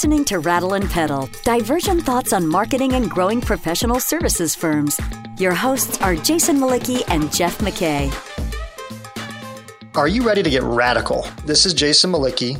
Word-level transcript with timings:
listening 0.00 0.24
to 0.24 0.38
Rattle 0.38 0.72
and 0.72 0.88
Pedal, 0.88 1.28
divergent 1.44 2.02
thoughts 2.06 2.32
on 2.32 2.46
marketing 2.46 2.94
and 2.94 3.10
growing 3.10 3.38
professional 3.38 4.00
services 4.00 4.54
firms. 4.54 4.98
Your 5.38 5.52
hosts 5.52 6.00
are 6.00 6.16
Jason 6.16 6.56
Mlicki 6.56 7.02
and 7.08 7.30
Jeff 7.30 7.58
McKay. 7.58 8.10
Are 9.94 10.08
you 10.08 10.22
ready 10.22 10.42
to 10.42 10.48
get 10.48 10.62
radical? 10.62 11.26
This 11.44 11.66
is 11.66 11.74
Jason 11.74 12.12
Mlicki, 12.12 12.58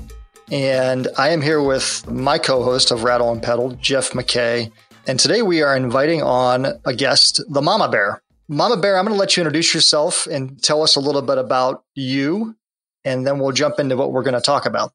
and 0.53 1.09
I 1.16 1.30
am 1.30 1.41
here 1.41 1.62
with 1.62 2.07
my 2.11 2.37
co 2.37 2.62
host 2.62 2.91
of 2.91 3.05
Rattle 3.05 3.33
and 3.33 3.43
Pedal, 3.43 3.70
Jeff 3.70 4.11
McKay. 4.11 4.70
And 5.07 5.19
today 5.19 5.41
we 5.41 5.62
are 5.62 5.75
inviting 5.75 6.23
on 6.23 6.66
a 6.84 6.93
guest, 6.93 7.43
the 7.48 7.62
Mama 7.62 7.88
Bear. 7.88 8.23
Mama 8.48 8.77
Bear, 8.77 8.98
I'm 8.98 9.07
going 9.07 9.15
to 9.15 9.19
let 9.19 9.38
you 9.38 9.41
introduce 9.41 9.73
yourself 9.73 10.27
and 10.27 10.62
tell 10.62 10.83
us 10.83 10.95
a 10.95 11.01
little 11.01 11.23
bit 11.23 11.38
about 11.38 11.84
you, 11.95 12.55
and 13.02 13.27
then 13.27 13.38
we'll 13.38 13.52
jump 13.52 13.80
into 13.80 13.97
what 13.97 14.12
we're 14.12 14.25
going 14.25 14.34
to 14.34 14.43
talk 14.43 14.66
about. 14.66 14.93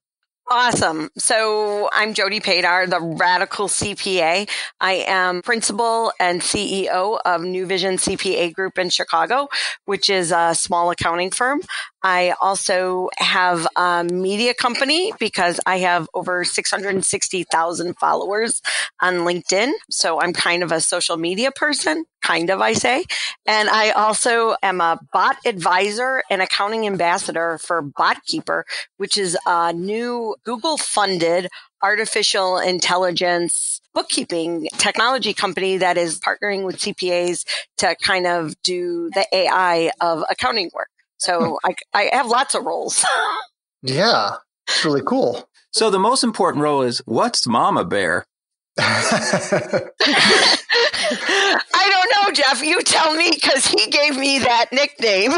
Awesome. 0.48 1.10
So 1.18 1.90
I'm 1.92 2.14
Jody 2.14 2.40
Padar, 2.40 2.88
the 2.88 3.02
Radical 3.02 3.68
CPA. 3.68 4.48
I 4.80 4.94
am 5.08 5.42
principal 5.42 6.14
and 6.20 6.40
CEO 6.40 7.20
of 7.26 7.42
New 7.42 7.66
Vision 7.66 7.96
CPA 7.96 8.54
Group 8.54 8.78
in 8.78 8.92
Chicago, 8.92 9.48
which 9.86 10.08
is 10.08 10.32
a 10.32 10.54
small 10.54 10.92
accounting 10.92 11.32
firm. 11.32 11.62
I 12.04 12.36
also 12.40 13.10
have 13.18 13.66
a 13.76 14.04
media 14.04 14.54
company 14.54 15.12
because 15.18 15.60
I 15.66 15.80
have 15.80 16.08
over 16.14 16.44
660,000 16.44 17.98
followers 17.98 18.62
on 19.02 19.16
LinkedIn. 19.22 19.72
So 19.90 20.22
I'm 20.22 20.32
kind 20.32 20.62
of 20.62 20.72
a 20.72 20.80
social 20.80 21.18
media 21.18 21.50
person, 21.50 22.06
kind 22.26 22.50
of, 22.50 22.62
I 22.62 22.74
say. 22.74 23.06
And 23.46 23.70
I 23.70 23.92
also 23.92 24.56
am 24.64 24.82
a 24.82 25.00
bot 25.14 25.38
advisor 25.46 26.24
and 26.30 26.42
accounting 26.42 26.88
ambassador 26.88 27.60
for 27.60 27.84
BotKeeper, 27.84 28.64
which 28.98 29.18
is 29.18 29.38
a 29.46 29.74
new 29.74 30.36
Google 30.44 30.78
funded 30.78 31.50
artificial 31.84 32.58
intelligence 32.58 33.80
bookkeeping 33.94 34.68
technology 34.78 35.34
company 35.34 35.78
that 35.78 35.98
is 35.98 36.20
partnering 36.20 36.66
with 36.66 36.78
CPAs 36.78 37.46
to 37.78 37.96
kind 38.02 38.26
of 38.26 38.60
do 38.64 39.10
the 39.14 39.26
AI 39.32 39.92
of 40.02 40.24
accounting 40.30 40.72
work. 40.74 40.90
So 41.18 41.58
hmm. 41.64 41.72
I, 41.94 42.10
I 42.12 42.16
have 42.16 42.28
lots 42.28 42.56
of 42.56 42.64
roles. 42.64 43.06
yeah, 43.84 44.32
it's 44.68 44.84
really 44.84 45.04
cool. 45.06 45.48
So 45.72 45.90
the 45.90 46.00
most 46.00 46.24
important 46.24 46.64
role 46.64 46.82
is 46.82 47.02
what's 47.06 47.46
Mama 47.46 47.86
Bear? 47.86 48.26
I 48.78 49.90
don't 51.90 52.12
know, 52.12 52.32
Jeff. 52.34 52.62
You 52.62 52.82
tell 52.84 53.16
me 53.16 53.32
because 53.34 53.66
he 53.66 53.90
gave 53.90 54.18
me 54.18 54.40
that 54.40 54.68
nickname. 54.72 55.32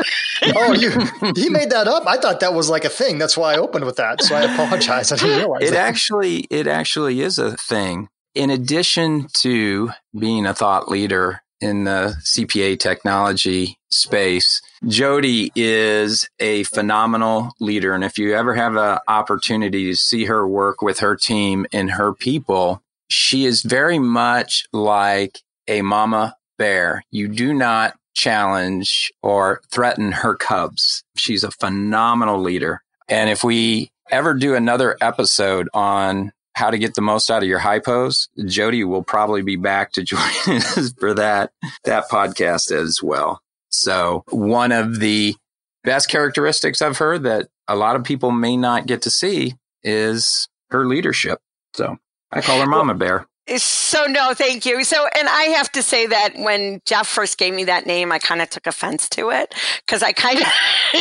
oh, 0.56 0.74
you 0.74 0.92
he 1.36 1.50
made 1.50 1.70
that 1.72 1.88
up. 1.88 2.08
I 2.08 2.18
thought 2.18 2.40
that 2.40 2.54
was 2.54 2.70
like 2.70 2.86
a 2.86 2.90
thing. 2.90 3.18
That's 3.18 3.38
why 3.38 3.54
I 3.54 3.58
opened 3.58 3.86
with 3.86 3.98
that. 3.98 4.22
So 4.24 4.36
I 4.36 4.42
apologize. 4.54 5.12
I 5.12 5.18
didn't 5.18 5.38
realize 5.38 5.64
it 5.64 5.72
that. 5.72 5.88
actually 5.88 6.48
it 6.50 6.68
actually 6.68 7.22
is 7.22 7.38
a 7.38 7.56
thing. 7.58 8.10
In 8.34 8.50
addition 8.50 9.28
to 9.40 9.92
being 10.18 10.46
a 10.46 10.54
thought 10.54 10.90
leader 10.90 11.42
in 11.60 11.86
the 11.86 12.16
CPA 12.24 12.80
technology 12.80 13.80
space. 13.90 14.62
Jody 14.88 15.52
is 15.56 16.30
a 16.40 16.64
phenomenal 16.64 17.52
leader. 17.60 17.94
And 17.94 18.04
if 18.04 18.18
you 18.18 18.36
ever 18.36 18.54
have 18.54 18.76
an 18.76 19.00
opportunity 19.08 19.86
to 19.90 19.96
see 19.96 20.26
her 20.26 20.48
work 20.48 20.82
with 20.82 21.00
her 21.00 21.16
team 21.16 21.66
and 21.74 21.92
her 21.92 22.14
people, 22.14 22.84
she 23.10 23.46
is 23.46 23.62
very 23.62 24.00
much 24.00 24.66
like 24.74 25.40
a 25.68 25.82
mama 25.82 26.36
bear. 26.58 27.04
You 27.12 27.28
do 27.28 27.54
not 27.54 27.96
challenge 28.14 29.12
or 29.22 29.62
threaten 29.72 30.12
her 30.12 30.36
cubs. 30.36 31.04
She's 31.16 31.44
a 31.44 31.52
phenomenal 31.52 32.42
leader. 32.42 32.82
And 33.08 33.30
if 33.30 33.44
we 33.44 33.92
ever 34.10 34.34
do 34.34 34.56
another 34.56 34.98
episode 35.02 35.70
on 35.74 36.32
how 36.56 36.72
to 36.72 36.78
get 36.78 36.96
the 36.96 37.02
most 37.02 37.30
out 37.30 37.44
of 37.44 37.50
your 37.50 37.60
hypos, 37.60 38.28
Jody 38.46 38.84
will 38.84 39.04
probably 39.04 39.44
be 39.44 39.56
back 39.56 39.92
to 39.94 40.04
join 40.04 40.20
us 40.48 40.94
for 41.00 41.14
that, 41.14 41.52
that 41.84 42.10
podcast 42.10 42.72
as 42.72 43.00
well. 43.02 43.40
So 43.70 44.24
one 44.30 44.72
of 44.72 45.00
the 45.00 45.36
best 45.84 46.10
characteristics 46.10 46.82
of 46.82 46.98
her 46.98 47.20
that 47.20 47.48
a 47.68 47.76
lot 47.76 47.96
of 47.96 48.04
people 48.04 48.32
may 48.32 48.58
not 48.58 48.88
get 48.88 49.04
to 49.04 49.12
see 49.12 49.54
is 49.84 50.48
her 50.72 50.88
leadership. 50.88 51.40
So 51.76 51.98
I 52.32 52.42
call 52.42 52.60
her 52.60 52.68
Mama 52.68 52.96
Bear. 52.96 53.28
So 53.56 54.06
no, 54.08 54.34
thank 54.34 54.66
you. 54.66 54.84
So, 54.84 55.08
and 55.18 55.30
I 55.30 55.44
have 55.44 55.72
to 55.72 55.82
say 55.82 56.06
that 56.08 56.34
when 56.36 56.82
Jeff 56.86 57.08
first 57.08 57.38
gave 57.38 57.54
me 57.54 57.64
that 57.66 57.86
name, 57.86 58.12
I 58.12 58.20
kind 58.20 58.42
of 58.42 58.50
took 58.50 58.68
offense 58.68 59.08
to 59.10 59.30
it 59.30 59.56
because 59.86 60.04
I 60.04 60.12
kind 60.12 60.40
of, 60.40 60.46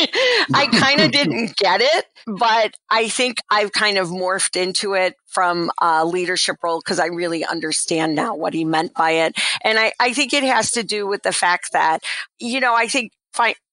I 0.53 0.69
kind 0.71 1.01
of 1.01 1.11
didn't 1.11 1.57
get 1.57 1.81
it, 1.81 2.05
but 2.25 2.73
I 2.89 3.09
think 3.09 3.39
I've 3.51 3.73
kind 3.73 3.97
of 3.97 4.07
morphed 4.07 4.55
into 4.55 4.93
it 4.93 5.15
from 5.25 5.71
a 5.81 6.05
leadership 6.05 6.55
role 6.63 6.79
because 6.79 6.99
I 6.99 7.07
really 7.07 7.43
understand 7.43 8.15
now 8.15 8.33
what 8.33 8.53
he 8.53 8.63
meant 8.63 8.93
by 8.93 9.11
it. 9.11 9.35
And 9.61 9.77
I, 9.77 9.91
I 9.99 10.13
think 10.13 10.31
it 10.31 10.43
has 10.43 10.71
to 10.71 10.83
do 10.83 11.05
with 11.05 11.23
the 11.23 11.33
fact 11.33 11.73
that, 11.73 11.99
you 12.39 12.61
know, 12.61 12.73
I 12.73 12.87
think 12.87 13.11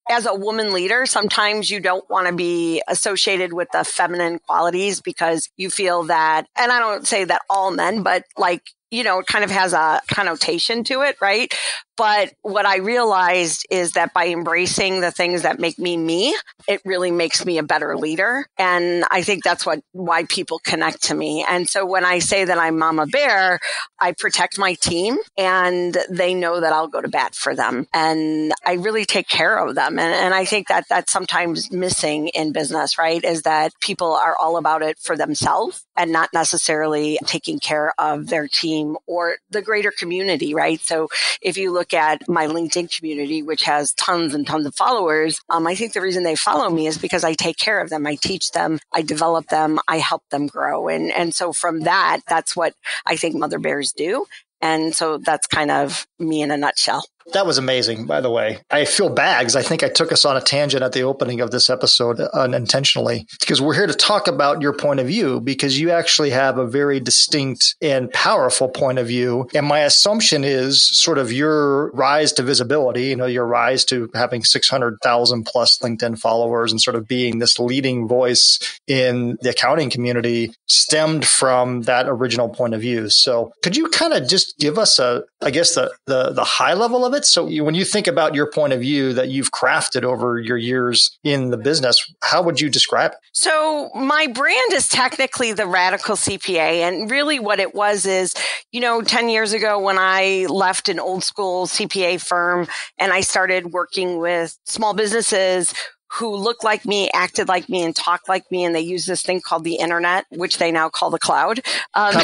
as 0.08 0.26
a 0.26 0.34
woman 0.34 0.72
leader, 0.72 1.06
sometimes 1.06 1.70
you 1.70 1.80
don't 1.80 2.08
want 2.10 2.26
to 2.26 2.34
be 2.34 2.82
associated 2.88 3.52
with 3.52 3.68
the 3.72 3.84
feminine 3.84 4.38
qualities 4.38 5.00
because 5.00 5.48
you 5.56 5.70
feel 5.70 6.04
that, 6.04 6.46
and 6.56 6.70
I 6.70 6.78
don't 6.78 7.06
say 7.06 7.24
that 7.24 7.42
all 7.48 7.70
men, 7.70 8.02
but 8.02 8.24
like, 8.36 8.62
you 8.90 9.02
know, 9.02 9.18
it 9.20 9.26
kind 9.26 9.44
of 9.44 9.50
has 9.50 9.72
a 9.72 10.00
connotation 10.08 10.84
to 10.84 11.02
it, 11.02 11.16
right? 11.20 11.52
But 11.96 12.32
what 12.42 12.66
I 12.66 12.78
realized 12.78 13.66
is 13.70 13.92
that 13.92 14.12
by 14.12 14.28
embracing 14.28 15.00
the 15.00 15.10
things 15.10 15.42
that 15.42 15.60
make 15.60 15.78
me 15.78 15.96
me, 15.96 16.34
it 16.66 16.80
really 16.84 17.10
makes 17.10 17.44
me 17.44 17.58
a 17.58 17.62
better 17.62 17.96
leader. 17.96 18.46
And 18.58 19.04
I 19.10 19.22
think 19.22 19.44
that's 19.44 19.64
what, 19.64 19.80
why 19.92 20.24
people 20.24 20.58
connect 20.58 21.04
to 21.04 21.14
me. 21.14 21.44
And 21.48 21.68
so 21.68 21.86
when 21.86 22.04
I 22.04 22.18
say 22.18 22.44
that 22.44 22.58
I'm 22.58 22.78
Mama 22.78 23.06
Bear, 23.06 23.60
I 24.00 24.12
protect 24.12 24.58
my 24.58 24.74
team 24.74 25.18
and 25.36 25.96
they 26.10 26.34
know 26.34 26.60
that 26.60 26.72
I'll 26.72 26.88
go 26.88 27.00
to 27.00 27.08
bat 27.08 27.34
for 27.34 27.54
them. 27.54 27.86
And 27.92 28.52
I 28.64 28.74
really 28.74 29.04
take 29.04 29.28
care 29.28 29.56
of 29.56 29.74
them. 29.74 29.98
And, 29.98 30.14
and 30.14 30.34
I 30.34 30.44
think 30.44 30.68
that 30.68 30.86
that's 30.88 31.12
sometimes 31.12 31.70
missing 31.70 32.28
in 32.28 32.52
business, 32.52 32.98
right? 32.98 33.22
Is 33.22 33.42
that 33.42 33.72
people 33.80 34.12
are 34.12 34.36
all 34.36 34.56
about 34.56 34.82
it 34.82 34.98
for 34.98 35.16
themselves 35.16 35.84
and 35.96 36.10
not 36.10 36.30
necessarily 36.32 37.18
taking 37.26 37.60
care 37.60 37.92
of 37.98 38.26
their 38.26 38.48
team 38.48 38.96
or 39.06 39.36
the 39.50 39.62
greater 39.62 39.92
community, 39.96 40.54
right? 40.54 40.80
So 40.80 41.08
if 41.40 41.56
you 41.56 41.72
look 41.72 41.83
look 41.84 41.92
at 41.92 42.26
my 42.26 42.46
LinkedIn 42.46 42.96
community, 42.96 43.42
which 43.42 43.64
has 43.64 43.92
tons 43.92 44.32
and 44.34 44.46
tons 44.46 44.64
of 44.64 44.74
followers, 44.74 45.38
um, 45.50 45.66
I 45.66 45.74
think 45.74 45.92
the 45.92 46.00
reason 46.00 46.22
they 46.22 46.34
follow 46.34 46.70
me 46.70 46.86
is 46.86 46.96
because 46.96 47.24
I 47.24 47.34
take 47.34 47.58
care 47.58 47.78
of 47.82 47.90
them. 47.90 48.06
I 48.06 48.14
teach 48.14 48.52
them, 48.52 48.78
I 48.90 49.02
develop 49.02 49.48
them, 49.48 49.78
I 49.86 49.98
help 49.98 50.22
them 50.30 50.46
grow. 50.46 50.88
And, 50.88 51.12
and 51.12 51.34
so 51.34 51.52
from 51.52 51.80
that, 51.80 52.20
that's 52.26 52.56
what 52.56 52.72
I 53.04 53.16
think 53.16 53.34
mother 53.34 53.58
bears 53.58 53.92
do. 53.92 54.24
And 54.62 54.94
so 54.94 55.18
that's 55.18 55.46
kind 55.46 55.70
of 55.70 56.06
me 56.18 56.40
in 56.40 56.50
a 56.50 56.56
nutshell. 56.56 57.04
That 57.32 57.46
was 57.46 57.56
amazing, 57.56 58.06
by 58.06 58.20
the 58.20 58.30
way. 58.30 58.58
I 58.70 58.84
feel 58.84 59.08
bags. 59.08 59.56
I 59.56 59.62
think 59.62 59.82
I 59.82 59.88
took 59.88 60.12
us 60.12 60.24
on 60.24 60.36
a 60.36 60.40
tangent 60.40 60.82
at 60.82 60.92
the 60.92 61.02
opening 61.02 61.40
of 61.40 61.50
this 61.50 61.70
episode 61.70 62.20
unintentionally 62.20 63.26
because 63.40 63.62
we're 63.62 63.74
here 63.74 63.86
to 63.86 63.94
talk 63.94 64.28
about 64.28 64.60
your 64.60 64.74
point 64.74 65.00
of 65.00 65.06
view 65.06 65.40
because 65.40 65.80
you 65.80 65.90
actually 65.90 66.30
have 66.30 66.58
a 66.58 66.66
very 66.66 67.00
distinct 67.00 67.76
and 67.80 68.10
powerful 68.12 68.68
point 68.68 68.98
of 68.98 69.06
view. 69.06 69.48
And 69.54 69.66
my 69.66 69.80
assumption 69.80 70.44
is 70.44 70.84
sort 70.84 71.16
of 71.16 71.32
your 71.32 71.90
rise 71.92 72.32
to 72.34 72.42
visibility, 72.42 73.04
you 73.04 73.16
know, 73.16 73.26
your 73.26 73.46
rise 73.46 73.84
to 73.86 74.10
having 74.14 74.44
600,000 74.44 75.44
plus 75.44 75.78
LinkedIn 75.78 76.18
followers 76.18 76.72
and 76.72 76.80
sort 76.80 76.96
of 76.96 77.08
being 77.08 77.38
this 77.38 77.58
leading 77.58 78.06
voice 78.06 78.58
in 78.86 79.38
the 79.40 79.50
accounting 79.50 79.88
community 79.88 80.54
stemmed 80.66 81.26
from 81.26 81.82
that 81.82 82.06
original 82.06 82.50
point 82.50 82.74
of 82.74 82.82
view. 82.82 83.08
So 83.08 83.52
could 83.62 83.76
you 83.76 83.88
kind 83.88 84.12
of 84.12 84.28
just 84.28 84.58
give 84.58 84.78
us 84.78 84.98
a, 84.98 85.24
I 85.40 85.50
guess 85.50 85.74
the, 85.74 85.90
the, 86.06 86.32
the 86.32 86.44
high 86.44 86.74
level 86.74 87.06
of 87.06 87.13
it. 87.14 87.24
So 87.24 87.44
when 87.44 87.74
you 87.74 87.84
think 87.84 88.06
about 88.06 88.34
your 88.34 88.50
point 88.50 88.72
of 88.72 88.80
view 88.80 89.12
that 89.14 89.28
you've 89.28 89.50
crafted 89.50 90.02
over 90.02 90.38
your 90.38 90.56
years 90.56 91.16
in 91.24 91.50
the 91.50 91.56
business, 91.56 92.04
how 92.22 92.42
would 92.42 92.60
you 92.60 92.68
describe 92.68 93.12
it? 93.12 93.18
So 93.32 93.90
my 93.94 94.26
brand 94.26 94.72
is 94.72 94.88
technically 94.88 95.52
the 95.52 95.66
Radical 95.66 96.16
CPA. 96.16 96.80
And 96.80 97.10
really 97.10 97.38
what 97.38 97.60
it 97.60 97.74
was 97.74 98.06
is, 98.06 98.34
you 98.72 98.80
know, 98.80 99.02
10 99.02 99.28
years 99.28 99.52
ago 99.52 99.78
when 99.78 99.96
I 99.98 100.46
left 100.48 100.88
an 100.88 101.00
old 101.00 101.24
school 101.24 101.66
CPA 101.66 102.20
firm 102.20 102.66
and 102.98 103.12
I 103.12 103.20
started 103.20 103.72
working 103.72 104.18
with 104.18 104.58
small 104.64 104.94
businesses 104.94 105.74
who 106.16 106.36
looked 106.36 106.64
like 106.64 106.84
me, 106.84 107.10
acted 107.12 107.48
like 107.48 107.68
me, 107.68 107.82
and 107.82 107.94
talked 107.94 108.28
like 108.28 108.50
me, 108.50 108.64
and 108.64 108.74
they 108.74 108.80
use 108.80 109.06
this 109.06 109.22
thing 109.22 109.40
called 109.40 109.64
the 109.64 109.76
internet, 109.76 110.26
which 110.30 110.58
they 110.58 110.70
now 110.70 110.88
call 110.88 111.10
the 111.10 111.18
cloud. 111.18 111.58
Um, 111.94 112.14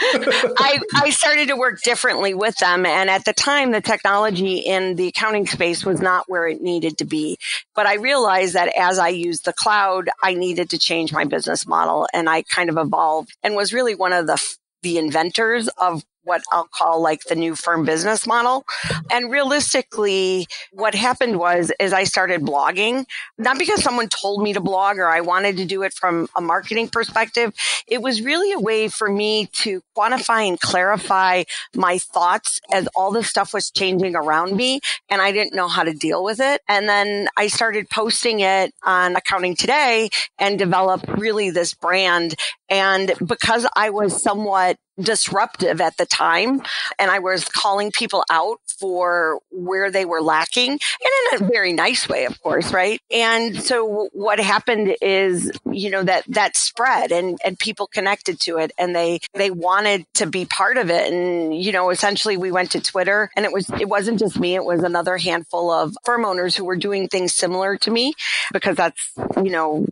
I, 0.00 0.78
I 0.94 1.10
started 1.10 1.48
to 1.48 1.56
work 1.56 1.80
differently 1.82 2.34
with 2.34 2.56
them, 2.58 2.84
and 2.84 3.08
at 3.08 3.24
the 3.24 3.32
time, 3.32 3.70
the 3.70 3.80
technology 3.80 4.58
in 4.58 4.96
the 4.96 5.08
accounting 5.08 5.46
space 5.46 5.84
was 5.84 6.00
not 6.00 6.24
where 6.28 6.46
it 6.46 6.60
needed 6.60 6.98
to 6.98 7.04
be. 7.04 7.38
But 7.74 7.86
I 7.86 7.94
realized 7.94 8.54
that 8.54 8.72
as 8.76 8.98
I 8.98 9.08
used 9.08 9.44
the 9.44 9.52
cloud, 9.52 10.10
I 10.22 10.34
needed 10.34 10.70
to 10.70 10.78
change 10.78 11.12
my 11.12 11.24
business 11.24 11.66
model, 11.66 12.06
and 12.12 12.28
I 12.28 12.42
kind 12.42 12.70
of 12.70 12.76
evolved 12.76 13.34
and 13.42 13.54
was 13.54 13.72
really 13.72 13.94
one 13.94 14.12
of 14.12 14.26
the 14.26 14.38
the 14.82 14.98
inventors 14.98 15.68
of 15.78 16.04
what 16.24 16.42
I'll 16.52 16.68
call 16.72 17.00
like 17.00 17.24
the 17.24 17.34
new 17.34 17.54
firm 17.54 17.84
business 17.84 18.26
model. 18.26 18.64
And 19.10 19.30
realistically, 19.30 20.46
what 20.72 20.94
happened 20.94 21.38
was 21.38 21.72
is 21.80 21.92
I 21.92 22.04
started 22.04 22.42
blogging, 22.42 23.06
not 23.38 23.58
because 23.58 23.82
someone 23.82 24.08
told 24.08 24.42
me 24.42 24.52
to 24.52 24.60
blog 24.60 24.98
or 24.98 25.08
I 25.08 25.20
wanted 25.20 25.56
to 25.56 25.64
do 25.64 25.82
it 25.82 25.94
from 25.94 26.28
a 26.36 26.40
marketing 26.40 26.88
perspective. 26.88 27.52
It 27.86 28.02
was 28.02 28.22
really 28.22 28.52
a 28.52 28.60
way 28.60 28.88
for 28.88 29.08
me 29.08 29.46
to 29.54 29.82
quantify 29.96 30.46
and 30.46 30.60
clarify 30.60 31.44
my 31.74 31.98
thoughts 31.98 32.60
as 32.70 32.88
all 32.94 33.10
this 33.10 33.28
stuff 33.28 33.54
was 33.54 33.70
changing 33.70 34.14
around 34.14 34.56
me 34.56 34.80
and 35.08 35.22
I 35.22 35.32
didn't 35.32 35.54
know 35.54 35.68
how 35.68 35.84
to 35.84 35.92
deal 35.92 36.22
with 36.22 36.40
it. 36.40 36.60
And 36.68 36.88
then 36.88 37.28
I 37.36 37.48
started 37.48 37.88
posting 37.88 38.40
it 38.40 38.74
on 38.82 39.16
Accounting 39.16 39.56
Today 39.56 40.10
and 40.38 40.58
developed 40.58 41.08
really 41.08 41.50
this 41.50 41.74
brand. 41.74 42.34
And 42.68 43.12
because 43.24 43.66
I 43.74 43.90
was 43.90 44.22
somewhat 44.22 44.76
disruptive 45.00 45.80
at 45.80 45.96
the 45.96 46.06
time 46.06 46.62
and 46.98 47.10
I 47.10 47.18
was 47.18 47.44
calling 47.44 47.90
people 47.90 48.24
out 48.30 48.58
for 48.78 49.40
where 49.50 49.90
they 49.90 50.04
were 50.04 50.20
lacking 50.20 50.70
and 50.70 51.40
in 51.40 51.42
a 51.42 51.50
very 51.50 51.72
nice 51.72 52.08
way, 52.08 52.24
of 52.24 52.40
course, 52.42 52.72
right? 52.72 53.00
And 53.10 53.60
so 53.60 54.08
what 54.12 54.38
happened 54.38 54.96
is, 55.00 55.50
you 55.70 55.90
know, 55.90 56.02
that, 56.02 56.24
that 56.28 56.56
spread 56.56 57.12
and, 57.12 57.38
and 57.44 57.58
people 57.58 57.86
connected 57.86 58.40
to 58.40 58.58
it 58.58 58.72
and 58.78 58.94
they, 58.94 59.20
they 59.34 59.50
wanted 59.50 60.06
to 60.14 60.26
be 60.26 60.44
part 60.44 60.76
of 60.76 60.90
it. 60.90 61.12
And, 61.12 61.54
you 61.54 61.72
know, 61.72 61.90
essentially 61.90 62.36
we 62.36 62.52
went 62.52 62.72
to 62.72 62.80
Twitter 62.80 63.30
and 63.36 63.44
it 63.44 63.52
was, 63.52 63.68
it 63.70 63.88
wasn't 63.88 64.18
just 64.18 64.38
me. 64.38 64.54
It 64.54 64.64
was 64.64 64.82
another 64.82 65.16
handful 65.16 65.70
of 65.70 65.96
firm 66.04 66.24
owners 66.24 66.56
who 66.56 66.64
were 66.64 66.76
doing 66.76 67.08
things 67.08 67.34
similar 67.34 67.76
to 67.78 67.90
me 67.90 68.14
because 68.52 68.76
that's, 68.76 69.12
you 69.36 69.50
know, 69.50 69.86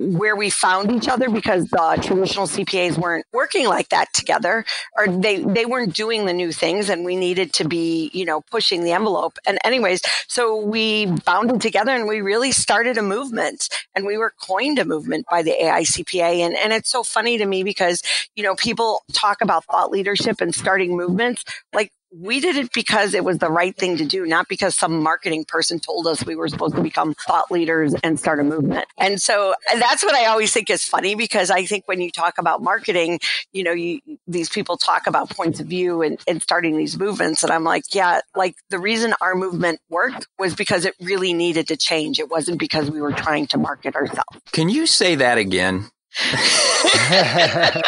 where 0.00 0.34
we 0.34 0.48
found 0.48 0.90
each 0.90 1.08
other 1.08 1.28
because 1.28 1.66
the 1.66 1.98
traditional 2.02 2.46
CPAs 2.46 2.96
weren't 2.96 3.26
working 3.34 3.66
like 3.66 3.90
that 3.90 4.10
together 4.14 4.64
or 4.96 5.06
they, 5.08 5.42
they 5.42 5.66
weren't 5.66 5.94
doing 5.94 6.24
the 6.24 6.32
new 6.32 6.52
things 6.52 6.88
and 6.88 7.04
we 7.04 7.16
needed 7.16 7.52
to 7.52 7.68
be, 7.68 8.10
you 8.14 8.24
know, 8.24 8.40
pushing 8.40 8.82
the 8.82 8.92
envelope. 8.92 9.36
And 9.46 9.58
anyways, 9.62 10.00
so 10.26 10.56
we 10.56 11.04
bounded 11.26 11.60
together 11.60 11.92
and 11.92 12.08
we 12.08 12.22
really 12.22 12.50
started 12.50 12.96
a 12.96 13.02
movement 13.02 13.68
and 13.94 14.06
we 14.06 14.16
were 14.16 14.32
coined 14.40 14.78
a 14.78 14.86
movement 14.86 15.26
by 15.30 15.42
the 15.42 15.54
AICPA. 15.60 16.46
And, 16.46 16.56
and 16.56 16.72
it's 16.72 16.90
so 16.90 17.02
funny 17.02 17.36
to 17.36 17.44
me 17.44 17.62
because, 17.62 18.02
you 18.34 18.42
know, 18.42 18.54
people 18.54 19.02
talk 19.12 19.42
about 19.42 19.66
thought 19.66 19.90
leadership 19.90 20.40
and 20.40 20.54
starting 20.54 20.96
movements. 20.96 21.44
Like 21.74 21.92
we 22.12 22.40
did 22.40 22.56
it 22.56 22.72
because 22.72 23.14
it 23.14 23.24
was 23.24 23.38
the 23.38 23.50
right 23.50 23.76
thing 23.76 23.96
to 23.98 24.04
do, 24.04 24.26
not 24.26 24.48
because 24.48 24.74
some 24.74 25.02
marketing 25.02 25.44
person 25.44 25.78
told 25.78 26.06
us 26.06 26.24
we 26.26 26.34
were 26.34 26.48
supposed 26.48 26.74
to 26.74 26.82
become 26.82 27.14
thought 27.14 27.50
leaders 27.50 27.94
and 28.02 28.18
start 28.18 28.40
a 28.40 28.44
movement. 28.44 28.86
And 28.98 29.22
so 29.22 29.52
uh, 29.52 29.78
that's 29.78 30.02
what 30.02 30.14
I 30.14 30.26
always 30.26 30.52
think 30.52 30.70
is 30.70 30.84
funny 30.84 31.14
because 31.14 31.50
I 31.50 31.64
think 31.64 31.86
when 31.86 32.00
you 32.00 32.10
talk 32.10 32.38
about 32.38 32.62
marketing, 32.62 33.20
you 33.52 33.62
know, 33.62 33.72
you, 33.72 34.00
these 34.26 34.48
people 34.48 34.76
talk 34.76 35.06
about 35.06 35.30
points 35.30 35.60
of 35.60 35.68
view 35.68 36.02
and, 36.02 36.20
and 36.26 36.42
starting 36.42 36.76
these 36.76 36.98
movements. 36.98 37.42
And 37.42 37.52
I'm 37.52 37.64
like, 37.64 37.94
yeah, 37.94 38.20
like 38.34 38.56
the 38.70 38.78
reason 38.78 39.14
our 39.20 39.36
movement 39.36 39.80
worked 39.88 40.26
was 40.38 40.54
because 40.54 40.84
it 40.84 40.94
really 41.00 41.32
needed 41.32 41.68
to 41.68 41.76
change. 41.76 42.18
It 42.18 42.28
wasn't 42.28 42.58
because 42.58 42.90
we 42.90 43.00
were 43.00 43.12
trying 43.12 43.46
to 43.48 43.58
market 43.58 43.94
ourselves. 43.94 44.40
Can 44.52 44.68
you 44.68 44.86
say 44.86 45.14
that 45.14 45.38
again? 45.38 45.88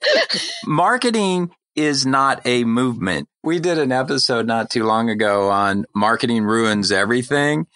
Marketing 0.66 1.50
is 1.76 2.04
not 2.04 2.40
a 2.44 2.64
movement. 2.64 3.28
We 3.42 3.58
did 3.58 3.78
an 3.78 3.92
episode 3.92 4.46
not 4.46 4.70
too 4.70 4.84
long 4.84 5.08
ago 5.08 5.50
on 5.50 5.86
marketing 5.94 6.44
ruins 6.44 6.92
everything. 6.92 7.66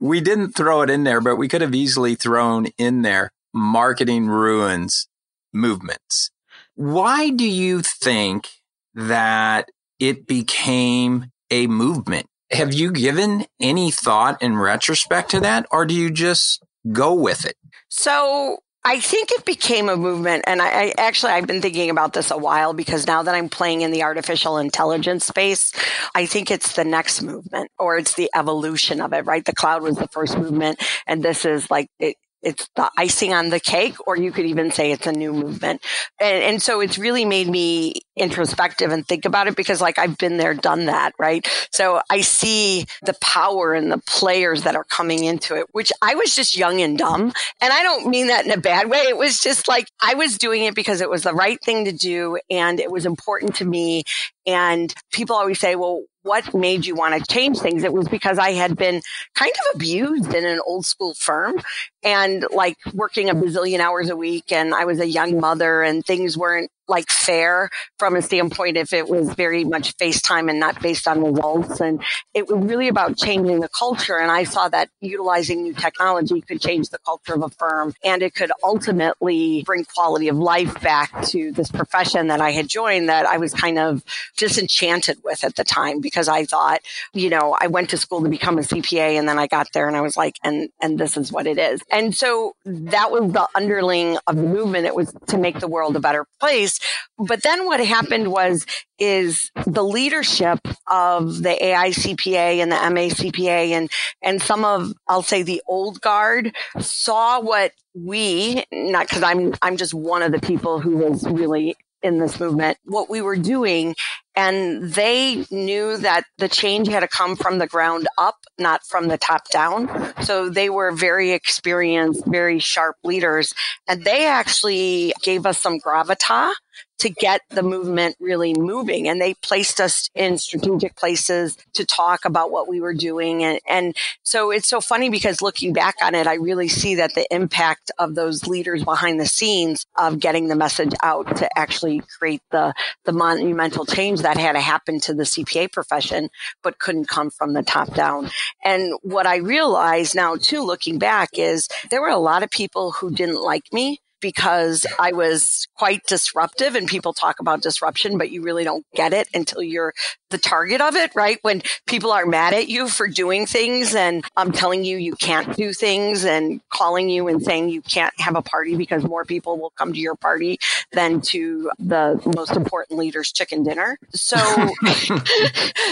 We 0.00 0.20
didn't 0.20 0.52
throw 0.52 0.82
it 0.82 0.90
in 0.90 1.04
there, 1.04 1.20
but 1.20 1.36
we 1.36 1.48
could 1.48 1.60
have 1.60 1.74
easily 1.74 2.14
thrown 2.14 2.66
in 2.78 3.02
there 3.02 3.32
marketing 3.52 4.26
ruins 4.26 5.06
movements. 5.52 6.30
Why 6.74 7.30
do 7.30 7.48
you 7.48 7.80
think 7.80 8.48
that 8.94 9.70
it 10.00 10.26
became 10.26 11.30
a 11.50 11.68
movement? 11.68 12.26
Have 12.50 12.74
you 12.74 12.92
given 12.92 13.46
any 13.60 13.90
thought 13.90 14.42
in 14.42 14.56
retrospect 14.56 15.30
to 15.30 15.40
that, 15.40 15.66
or 15.70 15.86
do 15.86 15.94
you 15.94 16.10
just 16.10 16.62
go 16.92 17.14
with 17.14 17.44
it? 17.44 17.56
So 17.88 18.58
I 18.86 19.00
think 19.00 19.30
it 19.32 19.46
became 19.46 19.88
a 19.88 19.96
movement. 19.96 20.44
And 20.46 20.60
I, 20.60 20.66
I, 20.66 20.94
actually, 20.98 21.32
I've 21.32 21.46
been 21.46 21.62
thinking 21.62 21.88
about 21.88 22.12
this 22.12 22.30
a 22.30 22.36
while 22.36 22.74
because 22.74 23.06
now 23.06 23.22
that 23.22 23.34
I'm 23.34 23.48
playing 23.48 23.80
in 23.80 23.92
the 23.92 24.02
artificial 24.02 24.58
intelligence 24.58 25.24
space, 25.24 25.72
I 26.14 26.26
think 26.26 26.50
it's 26.50 26.74
the 26.74 26.84
next 26.84 27.22
movement 27.22 27.70
or 27.78 27.96
it's 27.96 28.14
the 28.14 28.30
evolution 28.34 29.00
of 29.00 29.14
it, 29.14 29.24
right? 29.24 29.44
The 29.44 29.54
cloud 29.54 29.82
was 29.82 29.96
the 29.96 30.08
first 30.08 30.36
movement. 30.36 30.82
And 31.06 31.22
this 31.22 31.46
is 31.46 31.70
like, 31.70 31.88
it, 31.98 32.16
it's 32.44 32.68
the 32.76 32.90
icing 32.96 33.32
on 33.32 33.48
the 33.48 33.58
cake, 33.58 33.96
or 34.06 34.16
you 34.16 34.30
could 34.30 34.46
even 34.46 34.70
say 34.70 34.92
it's 34.92 35.06
a 35.06 35.12
new 35.12 35.32
movement. 35.32 35.82
And, 36.20 36.42
and, 36.42 36.62
so 36.62 36.80
it's 36.80 36.98
really 36.98 37.24
made 37.24 37.48
me 37.48 37.94
introspective 38.16 38.92
and 38.92 39.06
think 39.06 39.24
about 39.24 39.48
it 39.48 39.56
because 39.56 39.80
like 39.80 39.98
I've 39.98 40.16
been 40.18 40.36
there, 40.36 40.54
done 40.54 40.86
that, 40.86 41.14
right? 41.18 41.46
So 41.72 42.00
I 42.10 42.20
see 42.20 42.84
the 43.02 43.14
power 43.20 43.74
and 43.74 43.90
the 43.90 44.00
players 44.06 44.62
that 44.62 44.76
are 44.76 44.84
coming 44.84 45.24
into 45.24 45.56
it, 45.56 45.66
which 45.72 45.92
I 46.00 46.14
was 46.14 46.34
just 46.34 46.56
young 46.56 46.80
and 46.80 46.96
dumb. 46.96 47.32
And 47.60 47.72
I 47.72 47.82
don't 47.82 48.08
mean 48.08 48.28
that 48.28 48.44
in 48.44 48.52
a 48.52 48.60
bad 48.60 48.88
way. 48.88 48.98
It 48.98 49.16
was 49.16 49.38
just 49.40 49.66
like 49.66 49.88
I 50.00 50.14
was 50.14 50.38
doing 50.38 50.64
it 50.64 50.74
because 50.74 51.00
it 51.00 51.10
was 51.10 51.22
the 51.22 51.34
right 51.34 51.58
thing 51.64 51.86
to 51.86 51.92
do 51.92 52.38
and 52.50 52.78
it 52.78 52.90
was 52.90 53.06
important 53.06 53.56
to 53.56 53.64
me. 53.64 54.04
And 54.46 54.92
people 55.12 55.36
always 55.36 55.58
say, 55.58 55.74
well, 55.76 56.02
what 56.22 56.54
made 56.54 56.86
you 56.86 56.94
want 56.94 57.14
to 57.18 57.32
change 57.32 57.58
things? 57.58 57.84
It 57.84 57.92
was 57.92 58.08
because 58.08 58.38
I 58.38 58.52
had 58.52 58.76
been 58.76 59.02
kind 59.34 59.52
of 59.52 59.76
abused 59.76 60.34
in 60.34 60.44
an 60.46 60.60
old 60.66 60.86
school 60.86 61.14
firm 61.14 61.60
and 62.02 62.46
like 62.50 62.76
working 62.94 63.28
a 63.28 63.34
bazillion 63.34 63.80
hours 63.80 64.10
a 64.10 64.16
week. 64.16 64.50
And 64.50 64.74
I 64.74 64.84
was 64.86 65.00
a 65.00 65.06
young 65.06 65.38
mother 65.38 65.82
and 65.82 66.04
things 66.04 66.36
weren't 66.36 66.70
like 66.88 67.10
fair 67.10 67.70
from 67.98 68.16
a 68.16 68.22
standpoint 68.22 68.76
if 68.76 68.92
it 68.92 69.08
was 69.08 69.32
very 69.34 69.64
much 69.64 69.96
FaceTime 69.96 70.50
and 70.50 70.60
not 70.60 70.80
based 70.82 71.08
on 71.08 71.24
results. 71.24 71.80
And 71.80 72.02
it 72.34 72.48
was 72.48 72.64
really 72.64 72.88
about 72.88 73.16
changing 73.16 73.60
the 73.60 73.68
culture. 73.68 74.18
And 74.18 74.30
I 74.30 74.44
saw 74.44 74.68
that 74.68 74.90
utilizing 75.00 75.62
new 75.62 75.72
technology 75.72 76.40
could 76.40 76.60
change 76.60 76.90
the 76.90 76.98
culture 76.98 77.34
of 77.34 77.42
a 77.42 77.48
firm 77.50 77.94
and 78.04 78.22
it 78.22 78.34
could 78.34 78.52
ultimately 78.62 79.62
bring 79.64 79.84
quality 79.84 80.28
of 80.28 80.36
life 80.36 80.80
back 80.82 81.24
to 81.26 81.52
this 81.52 81.70
profession 81.70 82.28
that 82.28 82.40
I 82.40 82.50
had 82.50 82.68
joined 82.68 83.08
that 83.08 83.26
I 83.26 83.38
was 83.38 83.54
kind 83.54 83.78
of 83.78 84.02
disenchanted 84.36 85.18
with 85.24 85.44
at 85.44 85.56
the 85.56 85.64
time 85.64 86.00
because 86.00 86.28
I 86.28 86.44
thought, 86.44 86.80
you 87.12 87.30
know, 87.30 87.56
I 87.58 87.68
went 87.68 87.90
to 87.90 87.96
school 87.96 88.22
to 88.22 88.28
become 88.28 88.58
a 88.58 88.62
CPA 88.62 89.18
and 89.18 89.28
then 89.28 89.38
I 89.38 89.46
got 89.46 89.68
there 89.72 89.88
and 89.88 89.96
I 89.96 90.02
was 90.02 90.16
like, 90.16 90.38
and, 90.44 90.68
and 90.80 90.98
this 90.98 91.16
is 91.16 91.32
what 91.32 91.46
it 91.46 91.58
is. 91.58 91.80
And 91.90 92.14
so 92.14 92.54
that 92.64 93.10
was 93.10 93.32
the 93.32 93.48
underling 93.54 94.18
of 94.26 94.36
the 94.36 94.42
movement. 94.42 94.86
It 94.86 94.94
was 94.94 95.14
to 95.28 95.38
make 95.38 95.60
the 95.60 95.68
world 95.68 95.96
a 95.96 96.00
better 96.00 96.26
place 96.40 96.73
but 97.18 97.42
then 97.42 97.64
what 97.66 97.80
happened 97.80 98.30
was 98.30 98.66
is 98.98 99.50
the 99.66 99.84
leadership 99.84 100.60
of 100.90 101.42
the 101.42 101.56
AICPA 101.60 102.62
and 102.62 102.70
the 102.70 102.76
MACPA 102.76 103.70
and 103.70 103.90
and 104.22 104.42
some 104.42 104.64
of 104.64 104.92
I'll 105.08 105.22
say 105.22 105.42
the 105.42 105.62
old 105.66 106.00
guard 106.00 106.54
saw 106.78 107.40
what 107.40 107.72
we 107.94 108.64
not 108.72 109.08
because 109.08 109.22
I'm 109.22 109.54
I'm 109.62 109.76
just 109.76 109.94
one 109.94 110.22
of 110.22 110.32
the 110.32 110.40
people 110.40 110.80
who 110.80 110.96
was 110.96 111.26
really 111.28 111.76
in 112.02 112.18
this 112.18 112.38
movement 112.38 112.76
what 112.84 113.08
we 113.08 113.22
were 113.22 113.36
doing 113.36 113.94
and 114.36 114.92
they 114.94 115.44
knew 115.50 115.96
that 115.98 116.24
the 116.38 116.48
change 116.48 116.88
had 116.88 117.00
to 117.00 117.08
come 117.08 117.36
from 117.36 117.58
the 117.58 117.66
ground 117.66 118.08
up, 118.18 118.36
not 118.58 118.84
from 118.84 119.08
the 119.08 119.18
top 119.18 119.48
down. 119.50 120.12
So 120.24 120.48
they 120.48 120.70
were 120.70 120.90
very 120.92 121.30
experienced, 121.30 122.26
very 122.26 122.58
sharp 122.58 122.96
leaders. 123.04 123.54
And 123.86 124.04
they 124.04 124.26
actually 124.26 125.14
gave 125.22 125.46
us 125.46 125.58
some 125.58 125.78
gravitas 125.78 126.52
to 126.98 127.10
get 127.10 127.42
the 127.50 127.62
movement 127.62 128.16
really 128.20 128.54
moving. 128.54 129.08
And 129.08 129.20
they 129.20 129.34
placed 129.34 129.80
us 129.80 130.08
in 130.14 130.38
strategic 130.38 130.96
places 130.96 131.56
to 131.74 131.84
talk 131.84 132.24
about 132.24 132.50
what 132.50 132.68
we 132.68 132.80
were 132.80 132.94
doing. 132.94 133.42
And, 133.42 133.58
and 133.68 133.96
so 134.22 134.50
it's 134.50 134.68
so 134.68 134.80
funny 134.80 135.10
because 135.10 135.42
looking 135.42 135.72
back 135.72 135.96
on 136.02 136.14
it, 136.14 136.26
I 136.26 136.34
really 136.34 136.68
see 136.68 136.94
that 136.96 137.14
the 137.14 137.26
impact 137.34 137.90
of 137.98 138.14
those 138.14 138.46
leaders 138.46 138.84
behind 138.84 139.20
the 139.20 139.26
scenes 139.26 139.86
of 139.96 140.20
getting 140.20 140.48
the 140.48 140.56
message 140.56 140.92
out 141.02 141.36
to 141.36 141.58
actually 141.58 142.00
create 142.18 142.42
the, 142.50 142.72
the 143.04 143.12
monumental 143.12 143.84
change 143.84 144.22
that 144.24 144.36
had 144.36 144.52
to 144.52 144.60
happen 144.60 145.00
to 145.00 145.14
the 145.14 145.22
CPA 145.22 145.72
profession, 145.72 146.28
but 146.62 146.78
couldn't 146.78 147.08
come 147.08 147.30
from 147.30 147.54
the 147.54 147.62
top 147.62 147.94
down. 147.94 148.30
And 148.64 148.92
what 149.02 149.26
I 149.26 149.36
realized 149.36 150.14
now 150.14 150.36
too, 150.36 150.62
looking 150.62 150.98
back 150.98 151.30
is 151.34 151.68
there 151.90 152.02
were 152.02 152.08
a 152.08 152.18
lot 152.18 152.42
of 152.42 152.50
people 152.50 152.92
who 152.92 153.10
didn't 153.10 153.40
like 153.40 153.72
me 153.72 154.00
because 154.24 154.86
I 154.98 155.12
was 155.12 155.68
quite 155.76 156.02
disruptive 156.06 156.74
and 156.74 156.88
people 156.88 157.12
talk 157.12 157.40
about 157.40 157.60
disruption, 157.60 158.16
but 158.16 158.30
you 158.30 158.40
really 158.40 158.64
don't 158.64 158.86
get 158.94 159.12
it 159.12 159.28
until 159.34 159.62
you're 159.62 159.92
the 160.30 160.38
target 160.38 160.80
of 160.80 160.96
it, 160.96 161.14
right? 161.14 161.38
When 161.42 161.62
people 161.86 162.10
are 162.10 162.24
mad 162.24 162.54
at 162.54 162.66
you 162.66 162.88
for 162.88 163.06
doing 163.06 163.44
things 163.44 163.94
and 163.94 164.24
I'm 164.34 164.50
telling 164.50 164.82
you 164.82 164.96
you 164.96 165.14
can't 165.14 165.54
do 165.56 165.74
things 165.74 166.24
and 166.24 166.62
calling 166.70 167.10
you 167.10 167.28
and 167.28 167.42
saying 167.42 167.68
you 167.68 167.82
can't 167.82 168.14
have 168.18 168.34
a 168.34 168.40
party 168.40 168.76
because 168.76 169.04
more 169.04 169.26
people 169.26 169.58
will 169.58 169.74
come 169.76 169.92
to 169.92 170.00
your 170.00 170.14
party 170.14 170.58
than 170.92 171.20
to 171.20 171.70
the 171.78 172.18
most 172.34 172.56
important 172.56 172.98
leader's 172.98 173.30
chicken 173.30 173.62
dinner. 173.62 173.98
So, 174.12 174.36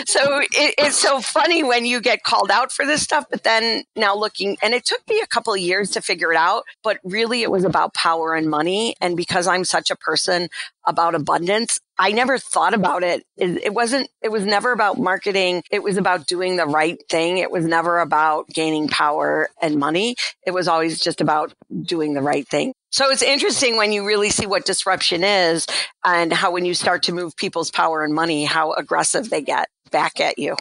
so 0.07 0.39
it, 0.41 0.75
it's 0.79 0.99
so 0.99 1.21
funny 1.21 1.63
when 1.63 1.85
you 1.85 2.01
get 2.01 2.25
called 2.25 2.51
out 2.51 2.73
for 2.73 2.87
this 2.87 3.03
stuff, 3.03 3.27
but 3.31 3.45
then 3.45 3.85
now 3.95 4.17
looking, 4.17 4.57
and 4.63 4.73
it 4.73 4.87
took 4.87 5.07
me 5.07 5.21
a 5.21 5.27
couple 5.27 5.53
of 5.53 5.61
years 5.61 5.91
to 5.91 6.01
figure 6.01 6.33
it 6.33 6.39
out, 6.39 6.65
but 6.83 6.99
really 7.05 7.43
it 7.43 7.51
was 7.51 7.65
about 7.65 7.95
power 7.95 8.22
power 8.23 8.35
and 8.35 8.49
money. 8.49 8.95
And 9.01 9.17
because 9.17 9.47
I'm 9.47 9.65
such 9.65 9.91
a 9.91 9.97
person 9.97 10.49
about 10.87 11.15
abundance, 11.15 11.79
I 11.99 12.13
never 12.13 12.39
thought 12.39 12.75
about 12.75 13.03
it. 13.03 13.25
it. 13.37 13.73
Wasn't, 13.73 14.09
it 14.23 14.31
was 14.31 14.45
never 14.45 14.73
about 14.73 14.99
marketing. 14.99 15.63
It 15.71 15.83
was 15.83 15.97
about 15.97 16.27
doing 16.27 16.57
the 16.57 16.67
right 16.67 16.99
thing. 17.09 17.39
It 17.39 17.51
was 17.51 17.65
never 17.65 18.01
about 18.01 18.49
gaining 18.49 18.89
power 18.89 19.49
and 19.61 19.77
money. 19.77 20.17
It 20.47 20.53
was 20.53 20.69
always 20.69 21.01
just 21.01 21.21
about 21.21 21.53
doing 21.83 22.15
the 22.15 22.23
right 22.23 22.47
thing. 22.49 22.75
So 22.91 23.11
it's 23.11 23.23
interesting 23.23 23.77
when 23.77 23.93
you 23.93 24.07
really 24.07 24.31
see 24.31 24.47
what 24.47 24.67
disruption 24.67 25.25
is 25.25 25.67
and 26.05 26.33
how 26.33 26.51
when 26.51 26.65
you 26.65 26.75
start 26.75 27.05
to 27.05 27.13
move 27.13 27.37
people's 27.37 27.71
power 27.71 28.05
and 28.05 28.15
money, 28.15 28.45
how 28.45 28.73
aggressive 28.73 29.31
they 29.31 29.43
get 29.43 29.69
back 29.91 30.21
at 30.21 30.39
you. 30.39 30.57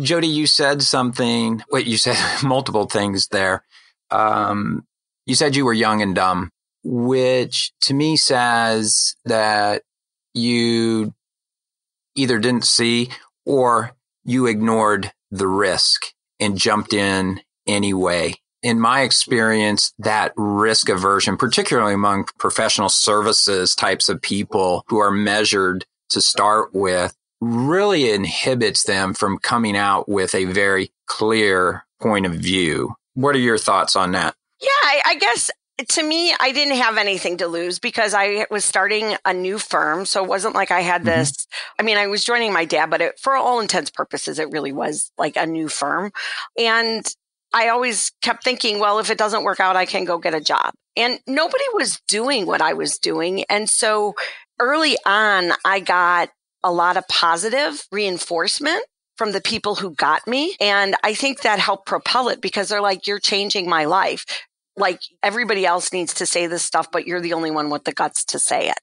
Jody, 0.00 0.28
you 0.28 0.46
said 0.46 0.82
something. 0.82 1.62
Wait, 1.70 1.86
you 1.86 1.96
said 1.96 2.16
multiple 2.42 2.86
things 2.86 3.28
there. 3.28 3.62
Um, 4.10 4.86
you 5.26 5.34
said 5.34 5.56
you 5.56 5.64
were 5.64 5.72
young 5.72 6.00
and 6.00 6.14
dumb, 6.14 6.50
which 6.84 7.72
to 7.82 7.94
me 7.94 8.16
says 8.16 9.16
that 9.24 9.82
you 10.32 11.12
either 12.14 12.38
didn't 12.38 12.64
see 12.64 13.10
or 13.44 13.92
you 14.24 14.46
ignored 14.46 15.12
the 15.30 15.48
risk 15.48 16.12
and 16.40 16.56
jumped 16.56 16.92
in 16.92 17.40
anyway. 17.66 18.34
In 18.62 18.80
my 18.80 19.02
experience, 19.02 19.92
that 19.98 20.32
risk 20.36 20.88
aversion, 20.88 21.36
particularly 21.36 21.94
among 21.94 22.24
professional 22.38 22.88
services 22.88 23.74
types 23.74 24.08
of 24.08 24.22
people 24.22 24.84
who 24.88 24.98
are 24.98 25.10
measured 25.10 25.84
to 26.10 26.20
start 26.20 26.70
with, 26.72 27.14
really 27.40 28.10
inhibits 28.10 28.84
them 28.84 29.14
from 29.14 29.38
coming 29.38 29.76
out 29.76 30.08
with 30.08 30.34
a 30.34 30.46
very 30.46 30.90
clear 31.06 31.84
point 32.00 32.26
of 32.26 32.32
view. 32.32 32.94
What 33.14 33.36
are 33.36 33.40
your 33.40 33.58
thoughts 33.58 33.94
on 33.94 34.12
that? 34.12 34.34
Yeah, 34.60 34.68
I, 34.68 35.02
I 35.06 35.14
guess 35.16 35.50
to 35.88 36.02
me, 36.02 36.34
I 36.38 36.52
didn't 36.52 36.76
have 36.76 36.96
anything 36.96 37.36
to 37.38 37.48
lose 37.48 37.78
because 37.78 38.14
I 38.14 38.46
was 38.50 38.64
starting 38.64 39.14
a 39.24 39.34
new 39.34 39.58
firm. 39.58 40.06
So 40.06 40.24
it 40.24 40.28
wasn't 40.28 40.54
like 40.54 40.70
I 40.70 40.80
had 40.80 41.02
mm-hmm. 41.02 41.10
this. 41.10 41.30
Mm-hmm. 41.32 41.80
I 41.80 41.82
mean, 41.82 41.98
I 41.98 42.06
was 42.06 42.24
joining 42.24 42.52
my 42.52 42.64
dad, 42.64 42.90
but 42.90 43.02
it, 43.02 43.18
for 43.20 43.36
all 43.36 43.60
intents 43.60 43.90
purposes, 43.90 44.38
it 44.38 44.50
really 44.50 44.72
was 44.72 45.10
like 45.18 45.36
a 45.36 45.46
new 45.46 45.68
firm. 45.68 46.12
And 46.58 47.06
I 47.52 47.68
always 47.68 48.12
kept 48.22 48.42
thinking, 48.42 48.78
well, 48.78 48.98
if 48.98 49.10
it 49.10 49.18
doesn't 49.18 49.44
work 49.44 49.60
out, 49.60 49.76
I 49.76 49.86
can 49.86 50.04
go 50.04 50.18
get 50.18 50.34
a 50.34 50.40
job. 50.40 50.72
And 50.96 51.20
nobody 51.26 51.64
was 51.74 52.00
doing 52.08 52.46
what 52.46 52.62
I 52.62 52.72
was 52.72 52.98
doing. 52.98 53.44
And 53.50 53.68
so 53.68 54.14
early 54.58 54.96
on, 55.04 55.52
I 55.64 55.80
got 55.80 56.30
a 56.62 56.72
lot 56.72 56.96
of 56.96 57.06
positive 57.08 57.86
reinforcement 57.92 58.82
from 59.16 59.32
the 59.32 59.40
people 59.40 59.74
who 59.74 59.94
got 59.94 60.26
me. 60.26 60.56
And 60.60 60.94
I 61.02 61.14
think 61.14 61.42
that 61.42 61.58
helped 61.58 61.86
propel 61.86 62.28
it 62.28 62.40
because 62.40 62.68
they're 62.68 62.82
like, 62.82 63.06
you're 63.06 63.18
changing 63.18 63.68
my 63.68 63.84
life. 63.84 64.24
Like 64.76 65.00
everybody 65.22 65.64
else 65.64 65.92
needs 65.92 66.14
to 66.14 66.26
say 66.26 66.46
this 66.46 66.62
stuff, 66.62 66.90
but 66.90 67.06
you're 67.06 67.20
the 67.20 67.32
only 67.32 67.50
one 67.50 67.70
with 67.70 67.84
the 67.84 67.92
guts 67.92 68.24
to 68.26 68.38
say 68.38 68.68
it. 68.68 68.78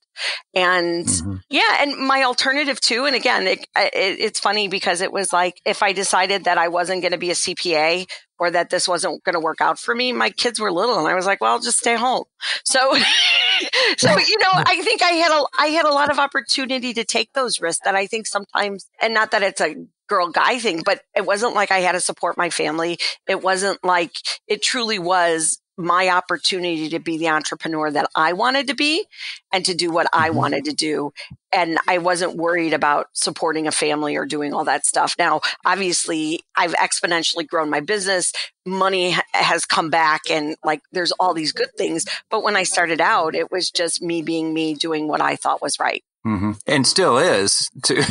And 0.55 1.05
mm-hmm. 1.05 1.35
yeah, 1.49 1.77
and 1.79 1.97
my 1.97 2.23
alternative 2.23 2.79
too. 2.79 3.05
And 3.05 3.15
again, 3.15 3.47
it, 3.47 3.59
it, 3.75 4.19
it's 4.19 4.39
funny 4.39 4.67
because 4.67 5.01
it 5.01 5.11
was 5.11 5.33
like 5.33 5.59
if 5.65 5.81
I 5.81 5.93
decided 5.93 6.45
that 6.45 6.57
I 6.57 6.67
wasn't 6.67 7.01
going 7.01 7.11
to 7.11 7.17
be 7.17 7.31
a 7.31 7.35
CPA 7.35 8.07
or 8.39 8.51
that 8.51 8.69
this 8.69 8.87
wasn't 8.87 9.23
going 9.23 9.33
to 9.33 9.39
work 9.39 9.61
out 9.61 9.79
for 9.79 9.95
me, 9.95 10.11
my 10.11 10.29
kids 10.29 10.59
were 10.59 10.71
little, 10.71 10.99
and 10.99 11.07
I 11.07 11.15
was 11.15 11.25
like, 11.25 11.41
well, 11.41 11.53
I'll 11.53 11.59
just 11.59 11.79
stay 11.79 11.95
home. 11.95 12.25
So, 12.63 12.79
so 13.97 14.17
you 14.17 14.37
know, 14.39 14.51
I 14.53 14.81
think 14.83 15.01
I 15.01 15.11
had 15.11 15.31
a 15.31 15.45
I 15.59 15.67
had 15.67 15.85
a 15.85 15.93
lot 15.93 16.11
of 16.11 16.19
opportunity 16.19 16.93
to 16.93 17.03
take 17.03 17.33
those 17.33 17.59
risks 17.59 17.85
that 17.85 17.95
I 17.95 18.05
think 18.05 18.27
sometimes, 18.27 18.85
and 19.01 19.13
not 19.13 19.31
that 19.31 19.43
it's 19.43 19.61
a 19.61 19.75
girl 20.07 20.29
guy 20.29 20.59
thing, 20.59 20.81
but 20.85 21.01
it 21.15 21.25
wasn't 21.25 21.55
like 21.55 21.71
I 21.71 21.79
had 21.79 21.93
to 21.93 21.99
support 21.99 22.37
my 22.37 22.49
family. 22.49 22.97
It 23.27 23.41
wasn't 23.41 23.83
like 23.83 24.11
it 24.47 24.61
truly 24.61 24.99
was 24.99 25.59
my 25.77 26.09
opportunity 26.09 26.89
to 26.89 26.99
be 26.99 27.17
the 27.17 27.29
entrepreneur 27.29 27.89
that 27.89 28.09
I 28.15 28.33
wanted 28.33 28.67
to 28.67 28.75
be 28.75 29.05
and 29.51 29.65
to 29.65 29.73
do 29.73 29.91
what 29.91 30.07
I 30.13 30.29
mm-hmm. 30.29 30.37
wanted 30.37 30.65
to 30.65 30.73
do. 30.73 31.13
And 31.51 31.77
I 31.87 31.99
wasn't 31.99 32.35
worried 32.35 32.73
about 32.73 33.07
supporting 33.13 33.67
a 33.67 33.71
family 33.71 34.15
or 34.15 34.25
doing 34.25 34.53
all 34.53 34.65
that 34.65 34.85
stuff. 34.85 35.15
Now, 35.17 35.41
obviously, 35.65 36.41
I've 36.55 36.73
exponentially 36.73 37.47
grown 37.47 37.69
my 37.69 37.79
business. 37.79 38.33
Money 38.65 39.11
ha- 39.11 39.23
has 39.33 39.65
come 39.65 39.89
back 39.89 40.21
and 40.29 40.55
like 40.63 40.81
there's 40.91 41.11
all 41.13 41.33
these 41.33 41.51
good 41.51 41.75
things. 41.77 42.05
But 42.29 42.43
when 42.43 42.55
I 42.55 42.63
started 42.63 43.01
out, 43.01 43.35
it 43.35 43.51
was 43.51 43.69
just 43.69 44.01
me 44.01 44.21
being 44.21 44.53
me 44.53 44.73
doing 44.73 45.07
what 45.07 45.21
I 45.21 45.35
thought 45.35 45.61
was 45.61 45.79
right. 45.79 46.03
Mm-hmm. 46.25 46.51
And 46.67 46.87
still 46.87 47.17
is. 47.17 47.69
To, 47.85 47.95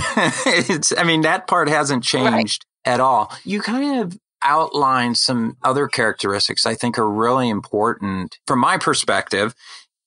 it's, 0.46 0.92
I 0.96 1.04
mean, 1.04 1.22
that 1.22 1.46
part 1.46 1.68
hasn't 1.68 2.04
changed 2.04 2.66
right. 2.86 2.92
at 2.92 3.00
all. 3.00 3.32
You 3.44 3.60
kind 3.62 4.00
of 4.00 4.18
outline 4.42 5.14
some 5.14 5.56
other 5.62 5.88
characteristics 5.88 6.66
I 6.66 6.74
think 6.74 6.98
are 6.98 7.10
really 7.10 7.48
important 7.48 8.38
from 8.46 8.58
my 8.58 8.78
perspective 8.78 9.54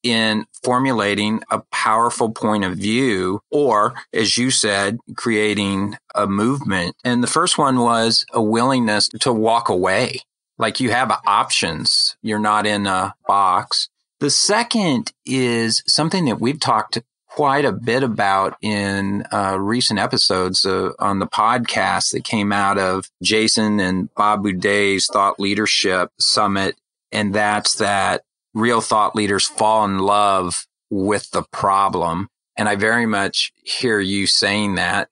in 0.03 0.45
formulating 0.63 1.41
a 1.49 1.61
powerful 1.71 2.29
point 2.29 2.63
of 2.63 2.77
view, 2.77 3.41
or 3.49 3.95
as 4.13 4.37
you 4.37 4.51
said, 4.51 4.99
creating 5.17 5.97
a 6.13 6.27
movement. 6.27 6.95
And 7.03 7.23
the 7.23 7.27
first 7.27 7.57
one 7.57 7.79
was 7.79 8.23
a 8.31 8.41
willingness 8.41 9.09
to 9.21 9.33
walk 9.33 9.67
away. 9.67 10.19
Like 10.59 10.79
you 10.79 10.91
have 10.91 11.11
options. 11.25 12.15
You're 12.21 12.37
not 12.37 12.67
in 12.67 12.85
a 12.85 13.15
box. 13.27 13.89
The 14.19 14.29
second 14.29 15.11
is 15.25 15.83
something 15.87 16.25
that 16.25 16.39
we've 16.39 16.59
talked 16.59 16.99
quite 17.35 17.65
a 17.65 17.71
bit 17.73 18.01
about 18.01 18.55
in 18.61 19.25
uh, 19.33 19.57
recent 19.59 19.99
episodes 19.99 20.65
uh, 20.65 20.91
on 20.99 21.19
the 21.19 21.27
podcast 21.27 22.13
that 22.13 22.23
came 22.23 22.53
out 22.53 22.77
of 22.77 23.09
Jason 23.21 23.81
and 23.81 24.13
Bob 24.15 24.45
Buday's 24.45 25.07
Thought 25.07 25.37
Leadership 25.37 26.11
Summit. 26.17 26.77
And 27.11 27.35
that's 27.35 27.75
that 27.75 28.23
real 28.53 28.79
thought 28.79 29.17
leaders 29.17 29.45
fall 29.45 29.83
in 29.83 29.99
love 29.99 30.65
with 30.89 31.29
the 31.31 31.43
problem. 31.51 32.29
And 32.55 32.69
I 32.69 32.77
very 32.77 33.05
much 33.05 33.51
hear 33.57 33.99
you 33.99 34.27
saying 34.27 34.75
that. 34.75 35.09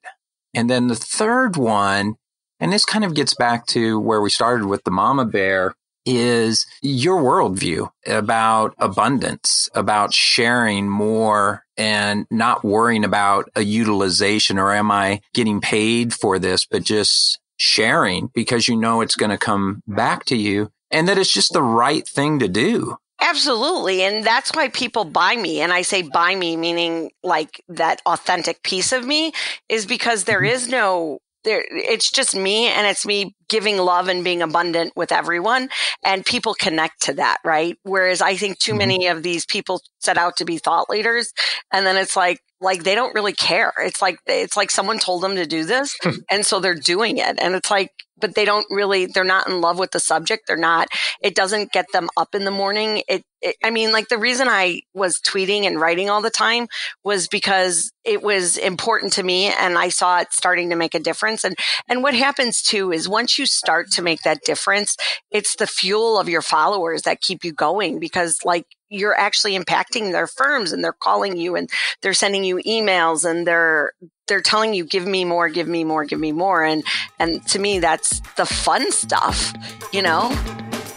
And 0.54 0.70
then 0.70 0.88
the 0.88 0.96
third 0.96 1.58
one, 1.58 2.16
and 2.58 2.72
this 2.72 2.86
kind 2.86 3.04
of 3.04 3.16
gets 3.16 3.34
back 3.34 3.66
to 3.68 4.00
where 4.00 4.22
we 4.22 4.30
started 4.30 4.66
with 4.66 4.86
the 4.86 4.92
mama 4.92 5.26
bear, 5.26 5.76
is 6.06 6.66
your 6.82 7.22
worldview 7.22 7.90
about 8.06 8.76
abundance, 8.78 9.70
about 9.74 10.14
sharing 10.14 10.90
more 10.90 11.64
and 11.78 12.26
not 12.30 12.64
worrying 12.64 13.04
about 13.04 13.50
a 13.56 13.62
utilization 13.62 14.60
or 14.60 14.74
am 14.74 14.92
I 14.92 15.22
getting 15.34 15.62
paid 15.62 16.14
for 16.14 16.40
this, 16.40 16.66
but 16.66 16.84
just 16.84 17.40
sharing 17.58 18.30
because 18.34 18.68
you 18.68 18.76
know 18.76 19.02
it's 19.02 19.16
going 19.16 19.30
to 19.30 19.38
come 19.38 19.82
back 19.88 20.26
to 20.26 20.36
you 20.36 20.72
and 20.92 21.08
that 21.08 21.18
it's 21.18 21.32
just 21.32 21.54
the 21.54 21.64
right 21.64 22.08
thing 22.08 22.40
to 22.40 22.48
do. 22.48 22.98
Absolutely. 23.22 24.04
And 24.04 24.26
that's 24.26 24.52
why 24.52 24.68
people 24.68 25.06
buy 25.06 25.36
me. 25.36 25.62
And 25.62 25.72
I 25.72 25.84
say 25.84 26.02
buy 26.02 26.36
me, 26.36 26.58
meaning 26.58 27.10
like 27.24 27.64
that 27.70 28.02
authentic 28.06 28.64
piece 28.64 28.92
of 28.92 29.06
me 29.06 29.32
is 29.70 29.86
because 29.86 30.26
there 30.26 30.42
mm-hmm. 30.42 30.48
no 30.72 31.20
there 31.44 31.64
it's 31.70 32.12
just 32.12 32.36
me 32.36 32.68
and 32.68 32.88
it's 32.88 33.06
me 33.06 33.36
giving 33.50 33.78
love 33.78 34.08
and 34.08 34.24
being 34.24 34.42
abundant 34.42 34.94
with 34.96 35.12
everyone 35.12 35.70
and 36.04 36.26
people 36.26 36.54
connect 36.54 37.02
to 37.04 37.14
that 37.14 37.38
right 37.44 37.78
whereas 37.84 38.22
i 38.22 38.36
think 38.36 38.58
too 38.60 38.72
mm-hmm. 38.72 38.80
many 38.80 39.08
of 39.08 39.24
these 39.24 39.46
people 39.46 39.82
set 40.00 40.18
out 40.18 40.38
to 40.38 40.46
be 40.46 40.58
thought 40.58 40.90
leaders 40.90 41.34
and 41.72 41.86
then 41.86 41.98
it's 41.98 42.16
like 42.16 42.40
like 42.64 42.84
they 42.84 42.96
don't 42.96 43.14
really 43.14 43.34
care. 43.34 43.74
It's 43.78 44.02
like 44.02 44.18
it's 44.26 44.58
like 44.58 44.72
someone 44.72 44.98
told 44.98 45.22
them 45.22 45.36
to 45.36 45.46
do 45.46 45.66
this 45.66 45.96
hmm. 46.02 46.12
and 46.32 46.46
so 46.46 46.60
they're 46.60 46.74
doing 46.74 47.18
it. 47.18 47.38
And 47.40 47.54
it's 47.56 47.70
like 47.70 47.92
but 48.20 48.36
they 48.36 48.46
don't 48.46 48.66
really 48.70 49.06
they're 49.08 49.26
not 49.26 49.48
in 49.48 49.60
love 49.60 49.78
with 49.78 49.92
the 49.92 50.00
subject. 50.00 50.44
They're 50.48 50.56
not 50.56 50.88
it 51.22 51.36
doesn't 51.36 51.74
get 51.74 51.88
them 51.92 52.10
up 52.16 52.34
in 52.34 52.46
the 52.46 52.52
morning. 52.52 53.04
It, 53.08 53.24
it, 53.42 53.58
i 53.64 53.70
mean 53.70 53.92
like 53.92 54.08
the 54.08 54.18
reason 54.18 54.48
i 54.48 54.82
was 54.94 55.20
tweeting 55.20 55.64
and 55.64 55.80
writing 55.80 56.10
all 56.10 56.22
the 56.22 56.30
time 56.30 56.68
was 57.04 57.28
because 57.28 57.92
it 58.06 58.24
was 58.24 58.56
important 58.56 59.12
to 59.14 59.24
me 59.24 59.48
and 59.48 59.78
i 59.78 59.90
saw 59.90 60.20
it 60.20 60.32
starting 60.32 60.70
to 60.70 60.78
make 60.78 60.96
a 60.96 61.00
difference. 61.00 61.44
And 61.44 61.56
and 61.90 62.02
what 62.02 62.14
happens 62.14 62.62
too 62.62 62.94
is 62.94 63.10
once 63.10 63.38
you 63.38 63.46
start 63.46 63.92
to 63.92 64.02
make 64.02 64.22
that 64.22 64.44
difference 64.46 64.96
it's 65.30 65.56
the 65.58 65.68
fuel 65.68 66.18
of 66.18 66.30
your 66.30 66.42
followers 66.42 67.02
that 67.02 67.22
keep 67.22 67.44
you 67.44 67.52
going 67.52 68.00
because 68.00 68.40
like 68.46 68.66
you're 68.94 69.18
actually 69.18 69.58
impacting 69.58 70.12
their 70.12 70.28
firms 70.28 70.72
and 70.72 70.84
they're 70.84 70.94
calling 70.94 71.36
you 71.36 71.56
and 71.56 71.70
they're 72.02 72.14
sending 72.14 72.44
you 72.44 72.58
emails 72.58 73.30
and 73.30 73.48
they're 73.48 73.92
they're 74.28 74.42
telling 74.42 74.74
you 74.74 74.86
give 74.86 75.06
me 75.06 75.26
more 75.26 75.50
give 75.50 75.68
me 75.68 75.84
more 75.84 76.06
give 76.06 76.20
me 76.20 76.32
more. 76.32 76.64
And 76.64 76.84
and 77.20 77.46
to 77.48 77.60
me 77.60 77.80
that's 77.80 78.22
the 78.38 78.46
fun 78.46 78.92
stuff 78.92 79.54
you 79.92 80.02
know? 80.02 80.32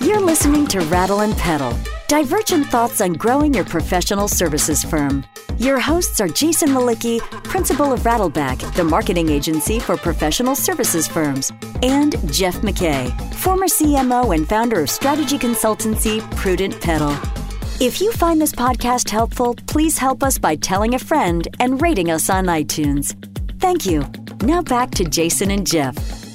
You're 0.01 0.21
listening 0.21 0.67
to 0.69 0.81
rattle 0.83 1.21
and 1.21 1.37
pedal. 1.37 1.77
Divergent 2.09 2.67
thoughts 2.67 3.01
on 3.01 3.15
growing 3.15 3.53
your 3.53 3.65
professional 3.65 4.29
services 4.29 4.85
firm. 4.85 5.25
Your 5.59 5.81
hosts 5.81 6.21
are 6.21 6.29
jason 6.29 6.69
mlicki 6.69 7.19
principal 7.45 7.91
of 7.91 8.01
rattleback 8.01 8.59
the 8.75 8.85
marketing 8.85 9.31
agency 9.31 9.79
for 9.81 9.97
professional 9.97 10.55
services 10.55 11.09
firms 11.09 11.51
and 11.83 12.13
jeff 12.31 12.57
mckay 12.57 13.11
former 13.35 13.65
cmo 13.67 14.37
and 14.37 14.47
founder 14.47 14.83
of 14.83 14.91
strategy 14.91 15.39
consultancy 15.39 16.21
prudent 16.37 16.79
pedal 16.83 17.17
if 17.81 18.01
you 18.01 18.11
find 18.13 18.41
this 18.41 18.53
podcast 18.53 19.11
helpful, 19.11 19.55
please 19.67 19.99
help 19.99 20.23
us 20.23 20.39
by 20.39 20.57
telling 20.57 20.95
a 20.95 20.99
friend 20.99 21.47
and 21.61 21.83
rating 21.83 22.11
us 22.11 22.31
on 22.31 22.47
iTunes. 22.47 23.15
Thank 23.61 23.85
you. 23.85 24.05
Now 24.43 24.63
back 24.63 24.93
to 24.93 25.05
Jason 25.05 25.51
and 25.51 25.67
Jeff. 25.67 26.26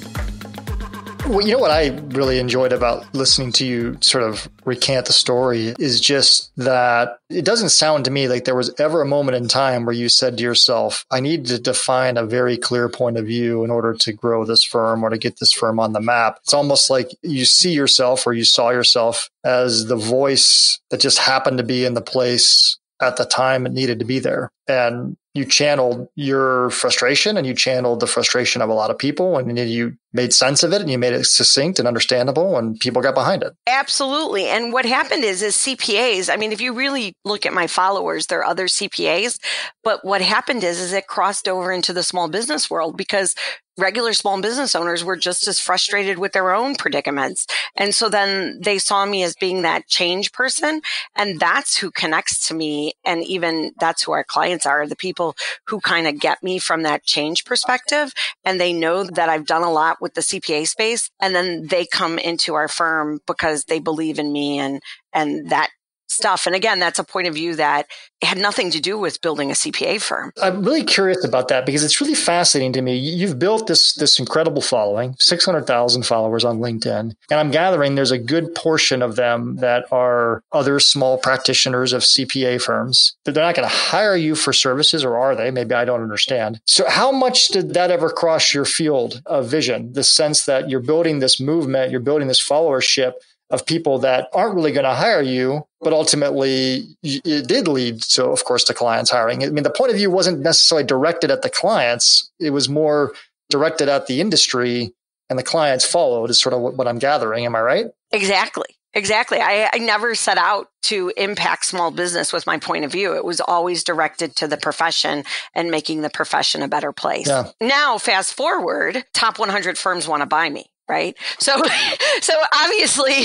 Well, 1.32 1.40
you 1.40 1.52
know 1.54 1.60
what 1.60 1.70
I 1.70 1.88
really 2.08 2.38
enjoyed 2.38 2.74
about 2.74 3.14
listening 3.14 3.52
to 3.52 3.64
you 3.64 3.96
sort 4.02 4.22
of 4.22 4.50
recant 4.66 5.06
the 5.06 5.14
story 5.14 5.68
is 5.78 5.98
just 5.98 6.52
that 6.58 7.20
it 7.30 7.46
doesn't 7.46 7.70
sound 7.70 8.04
to 8.04 8.10
me 8.10 8.28
like 8.28 8.44
there 8.44 8.54
was 8.54 8.78
ever 8.78 9.00
a 9.00 9.06
moment 9.06 9.38
in 9.38 9.48
time 9.48 9.86
where 9.86 9.94
you 9.94 10.10
said 10.10 10.36
to 10.36 10.42
yourself, 10.42 11.06
I 11.10 11.20
need 11.20 11.46
to 11.46 11.58
define 11.58 12.18
a 12.18 12.26
very 12.26 12.58
clear 12.58 12.90
point 12.90 13.16
of 13.16 13.24
view 13.24 13.64
in 13.64 13.70
order 13.70 13.94
to 13.94 14.12
grow 14.12 14.44
this 14.44 14.62
firm 14.62 15.02
or 15.02 15.08
to 15.08 15.16
get 15.16 15.38
this 15.40 15.54
firm 15.54 15.80
on 15.80 15.94
the 15.94 16.02
map. 16.02 16.36
It's 16.42 16.52
almost 16.52 16.90
like 16.90 17.16
you 17.22 17.46
see 17.46 17.72
yourself 17.72 18.26
or 18.26 18.34
you 18.34 18.44
saw 18.44 18.68
yourself 18.68 19.30
as 19.42 19.86
the 19.86 19.96
voice 19.96 20.80
that 20.90 21.00
just 21.00 21.18
happened 21.18 21.56
to 21.56 21.64
be 21.64 21.86
in 21.86 21.94
the 21.94 22.02
place 22.02 22.78
at 23.00 23.16
the 23.16 23.24
time 23.24 23.64
it 23.64 23.72
needed 23.72 24.00
to 24.00 24.04
be 24.04 24.18
there. 24.18 24.52
And 24.68 25.16
you 25.32 25.46
channeled 25.46 26.08
your 26.14 26.68
frustration 26.68 27.38
and 27.38 27.46
you 27.46 27.54
channeled 27.54 28.00
the 28.00 28.06
frustration 28.06 28.60
of 28.60 28.68
a 28.68 28.74
lot 28.74 28.90
of 28.90 28.98
people 28.98 29.38
and 29.38 29.58
you 29.58 29.96
made 30.12 30.32
sense 30.32 30.62
of 30.62 30.72
it 30.72 30.80
and 30.80 30.90
you 30.90 30.98
made 30.98 31.12
it 31.12 31.24
succinct 31.26 31.78
and 31.78 31.88
understandable 31.88 32.56
and 32.58 32.78
people 32.80 33.02
got 33.02 33.14
behind 33.14 33.42
it. 33.42 33.54
Absolutely. 33.66 34.46
And 34.46 34.72
what 34.72 34.84
happened 34.84 35.24
is 35.24 35.42
is 35.42 35.56
CPAs, 35.56 36.32
I 36.32 36.36
mean 36.36 36.52
if 36.52 36.60
you 36.60 36.72
really 36.72 37.14
look 37.24 37.46
at 37.46 37.52
my 37.52 37.66
followers, 37.66 38.26
there 38.26 38.40
are 38.40 38.44
other 38.44 38.66
CPAs, 38.66 39.38
but 39.84 40.04
what 40.04 40.20
happened 40.20 40.64
is 40.64 40.80
is 40.80 40.92
it 40.92 41.06
crossed 41.06 41.48
over 41.48 41.72
into 41.72 41.92
the 41.92 42.02
small 42.02 42.28
business 42.28 42.70
world 42.70 42.96
because 42.96 43.34
regular 43.78 44.12
small 44.12 44.40
business 44.40 44.74
owners 44.74 45.02
were 45.02 45.16
just 45.16 45.48
as 45.48 45.58
frustrated 45.58 46.18
with 46.18 46.32
their 46.32 46.54
own 46.54 46.74
predicaments. 46.74 47.46
And 47.76 47.94
so 47.94 48.08
then 48.08 48.60
they 48.62 48.78
saw 48.78 49.06
me 49.06 49.22
as 49.22 49.34
being 49.34 49.62
that 49.62 49.86
change 49.88 50.32
person. 50.32 50.82
And 51.16 51.40
that's 51.40 51.78
who 51.78 51.90
connects 51.90 52.46
to 52.48 52.54
me. 52.54 52.92
And 53.04 53.24
even 53.24 53.72
that's 53.80 54.02
who 54.02 54.12
our 54.12 54.24
clients 54.24 54.66
are 54.66 54.86
the 54.86 54.96
people 54.96 55.34
who 55.66 55.80
kind 55.80 56.06
of 56.06 56.20
get 56.20 56.42
me 56.42 56.58
from 56.58 56.82
that 56.82 57.04
change 57.04 57.44
perspective. 57.44 58.12
And 58.44 58.60
they 58.60 58.72
know 58.72 59.04
that 59.04 59.28
I've 59.28 59.46
done 59.46 59.62
a 59.62 59.72
lot 59.72 60.01
with 60.02 60.14
the 60.14 60.20
CPA 60.20 60.66
space. 60.66 61.10
And 61.20 61.34
then 61.34 61.68
they 61.68 61.86
come 61.86 62.18
into 62.18 62.54
our 62.54 62.68
firm 62.68 63.20
because 63.26 63.64
they 63.64 63.78
believe 63.78 64.18
in 64.18 64.32
me 64.32 64.58
and, 64.58 64.82
and 65.14 65.48
that 65.50 65.70
stuff. 66.12 66.46
And 66.46 66.54
again, 66.54 66.78
that's 66.78 66.98
a 66.98 67.04
point 67.04 67.26
of 67.26 67.34
view 67.34 67.56
that 67.56 67.86
had 68.22 68.38
nothing 68.38 68.70
to 68.70 68.80
do 68.80 68.98
with 68.98 69.20
building 69.20 69.50
a 69.50 69.54
CPA 69.54 70.00
firm. 70.00 70.32
I'm 70.40 70.62
really 70.62 70.84
curious 70.84 71.24
about 71.24 71.48
that 71.48 71.66
because 71.66 71.82
it's 71.82 72.00
really 72.00 72.14
fascinating 72.14 72.72
to 72.74 72.82
me. 72.82 72.96
You've 72.96 73.38
built 73.38 73.66
this 73.66 73.94
this 73.94 74.18
incredible 74.18 74.62
following, 74.62 75.16
600,000 75.18 76.04
followers 76.04 76.44
on 76.44 76.58
LinkedIn, 76.58 77.14
and 77.30 77.40
I'm 77.40 77.50
gathering 77.50 77.94
there's 77.94 78.10
a 78.10 78.18
good 78.18 78.54
portion 78.54 79.02
of 79.02 79.16
them 79.16 79.56
that 79.56 79.86
are 79.90 80.42
other 80.52 80.78
small 80.78 81.18
practitioners 81.18 81.92
of 81.92 82.02
CPA 82.02 82.62
firms. 82.62 83.16
That 83.24 83.32
they're 83.32 83.44
not 83.44 83.54
going 83.54 83.68
to 83.68 83.74
hire 83.74 84.16
you 84.16 84.34
for 84.34 84.52
services 84.52 85.04
or 85.04 85.16
are 85.16 85.34
they? 85.34 85.50
Maybe 85.50 85.74
I 85.74 85.84
don't 85.84 86.02
understand. 86.02 86.60
So 86.66 86.88
how 86.88 87.10
much 87.10 87.48
did 87.48 87.74
that 87.74 87.90
ever 87.90 88.10
cross 88.10 88.54
your 88.54 88.64
field 88.64 89.22
of 89.26 89.48
vision? 89.48 89.92
The 89.92 90.04
sense 90.04 90.44
that 90.44 90.68
you're 90.68 90.80
building 90.80 91.18
this 91.18 91.40
movement, 91.40 91.90
you're 91.90 92.00
building 92.00 92.28
this 92.28 92.46
followership 92.46 93.14
of 93.52 93.66
people 93.66 93.98
that 94.00 94.28
aren't 94.32 94.54
really 94.54 94.72
going 94.72 94.84
to 94.84 94.94
hire 94.94 95.20
you, 95.20 95.66
but 95.80 95.92
ultimately 95.92 96.96
it 97.02 97.46
did 97.46 97.68
lead 97.68 98.00
to, 98.02 98.24
of 98.24 98.44
course, 98.44 98.64
to 98.64 98.74
clients 98.74 99.10
hiring. 99.10 99.44
I 99.44 99.50
mean, 99.50 99.62
the 99.62 99.70
point 99.70 99.90
of 99.90 99.96
view 99.96 100.10
wasn't 100.10 100.40
necessarily 100.40 100.86
directed 100.86 101.30
at 101.30 101.42
the 101.42 101.50
clients. 101.50 102.30
It 102.40 102.50
was 102.50 102.68
more 102.68 103.12
directed 103.50 103.90
at 103.90 104.06
the 104.06 104.22
industry 104.22 104.94
and 105.28 105.38
the 105.38 105.42
clients 105.42 105.84
followed 105.84 106.30
is 106.30 106.40
sort 106.40 106.54
of 106.54 106.60
what, 106.60 106.88
I'm 106.88 106.98
gathering. 106.98 107.44
Am 107.44 107.54
I 107.54 107.60
right? 107.60 107.86
Exactly. 108.10 108.66
Exactly. 108.94 109.38
I, 109.40 109.70
I, 109.72 109.78
never 109.78 110.14
set 110.14 110.36
out 110.36 110.68
to 110.82 111.10
impact 111.16 111.64
small 111.64 111.90
business 111.90 112.30
with 112.30 112.46
my 112.46 112.58
point 112.58 112.84
of 112.84 112.92
view. 112.92 113.16
It 113.16 113.24
was 113.24 113.40
always 113.40 113.84
directed 113.84 114.36
to 114.36 114.46
the 114.46 114.58
profession 114.58 115.24
and 115.54 115.70
making 115.70 116.02
the 116.02 116.10
profession 116.10 116.60
a 116.60 116.68
better 116.68 116.92
place. 116.92 117.26
Yeah. 117.26 117.48
Now, 117.58 117.96
fast 117.96 118.34
forward, 118.34 119.02
top 119.14 119.38
100 119.38 119.78
firms 119.78 120.06
want 120.06 120.20
to 120.20 120.26
buy 120.26 120.50
me 120.50 120.66
right? 120.88 121.16
So, 121.38 121.60
so 122.20 122.34
obviously 122.54 123.12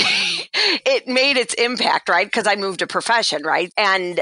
it 0.86 1.06
made 1.06 1.36
its 1.36 1.54
impact, 1.54 2.08
right? 2.08 2.26
Because 2.26 2.46
I 2.46 2.56
moved 2.56 2.82
a 2.82 2.86
profession, 2.86 3.42
right? 3.42 3.72
And 3.76 4.20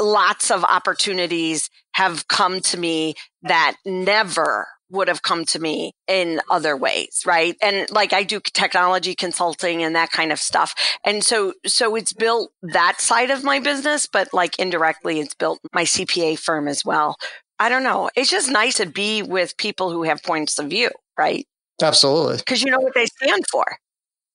lots 0.00 0.50
of 0.50 0.64
opportunities 0.64 1.68
have 1.92 2.28
come 2.28 2.60
to 2.60 2.78
me 2.78 3.14
that 3.42 3.76
never 3.84 4.66
would 4.90 5.08
have 5.08 5.22
come 5.22 5.44
to 5.44 5.58
me 5.58 5.92
in 6.06 6.40
other 6.50 6.76
ways, 6.76 7.22
right? 7.26 7.56
And 7.62 7.90
like 7.90 8.12
I 8.12 8.22
do 8.22 8.40
technology 8.40 9.14
consulting 9.14 9.82
and 9.82 9.94
that 9.94 10.10
kind 10.10 10.32
of 10.32 10.38
stuff. 10.38 10.74
And 11.04 11.22
so, 11.22 11.52
so 11.66 11.94
it's 11.94 12.12
built 12.12 12.50
that 12.62 13.00
side 13.00 13.30
of 13.30 13.44
my 13.44 13.60
business, 13.60 14.06
but 14.06 14.28
like 14.32 14.58
indirectly, 14.58 15.20
it's 15.20 15.34
built 15.34 15.60
my 15.74 15.84
CPA 15.84 16.38
firm 16.38 16.68
as 16.68 16.84
well. 16.84 17.16
I 17.58 17.68
don't 17.68 17.82
know. 17.82 18.08
It's 18.16 18.30
just 18.30 18.50
nice 18.50 18.76
to 18.76 18.86
be 18.86 19.22
with 19.22 19.56
people 19.56 19.90
who 19.90 20.04
have 20.04 20.22
points 20.22 20.58
of 20.58 20.70
view, 20.70 20.90
right? 21.18 21.46
Absolutely. 21.82 22.38
Because 22.38 22.62
you 22.62 22.70
know 22.70 22.80
what 22.80 22.94
they 22.94 23.06
stand 23.06 23.44
for. 23.50 23.64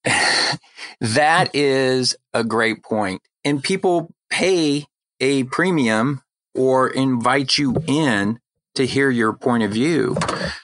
that 1.00 1.54
is 1.54 2.16
a 2.34 2.44
great 2.44 2.84
point. 2.84 3.22
And 3.46 3.64
people 3.64 4.14
pay 4.30 4.86
a 5.20 5.44
premium 5.46 6.22
or 6.56 6.90
invite 6.90 7.58
you 7.58 7.76
in 7.88 8.40
to 8.76 8.86
hear 8.86 9.10
your 9.10 9.34
point 9.34 9.64
of 9.64 9.72
view. 9.72 10.18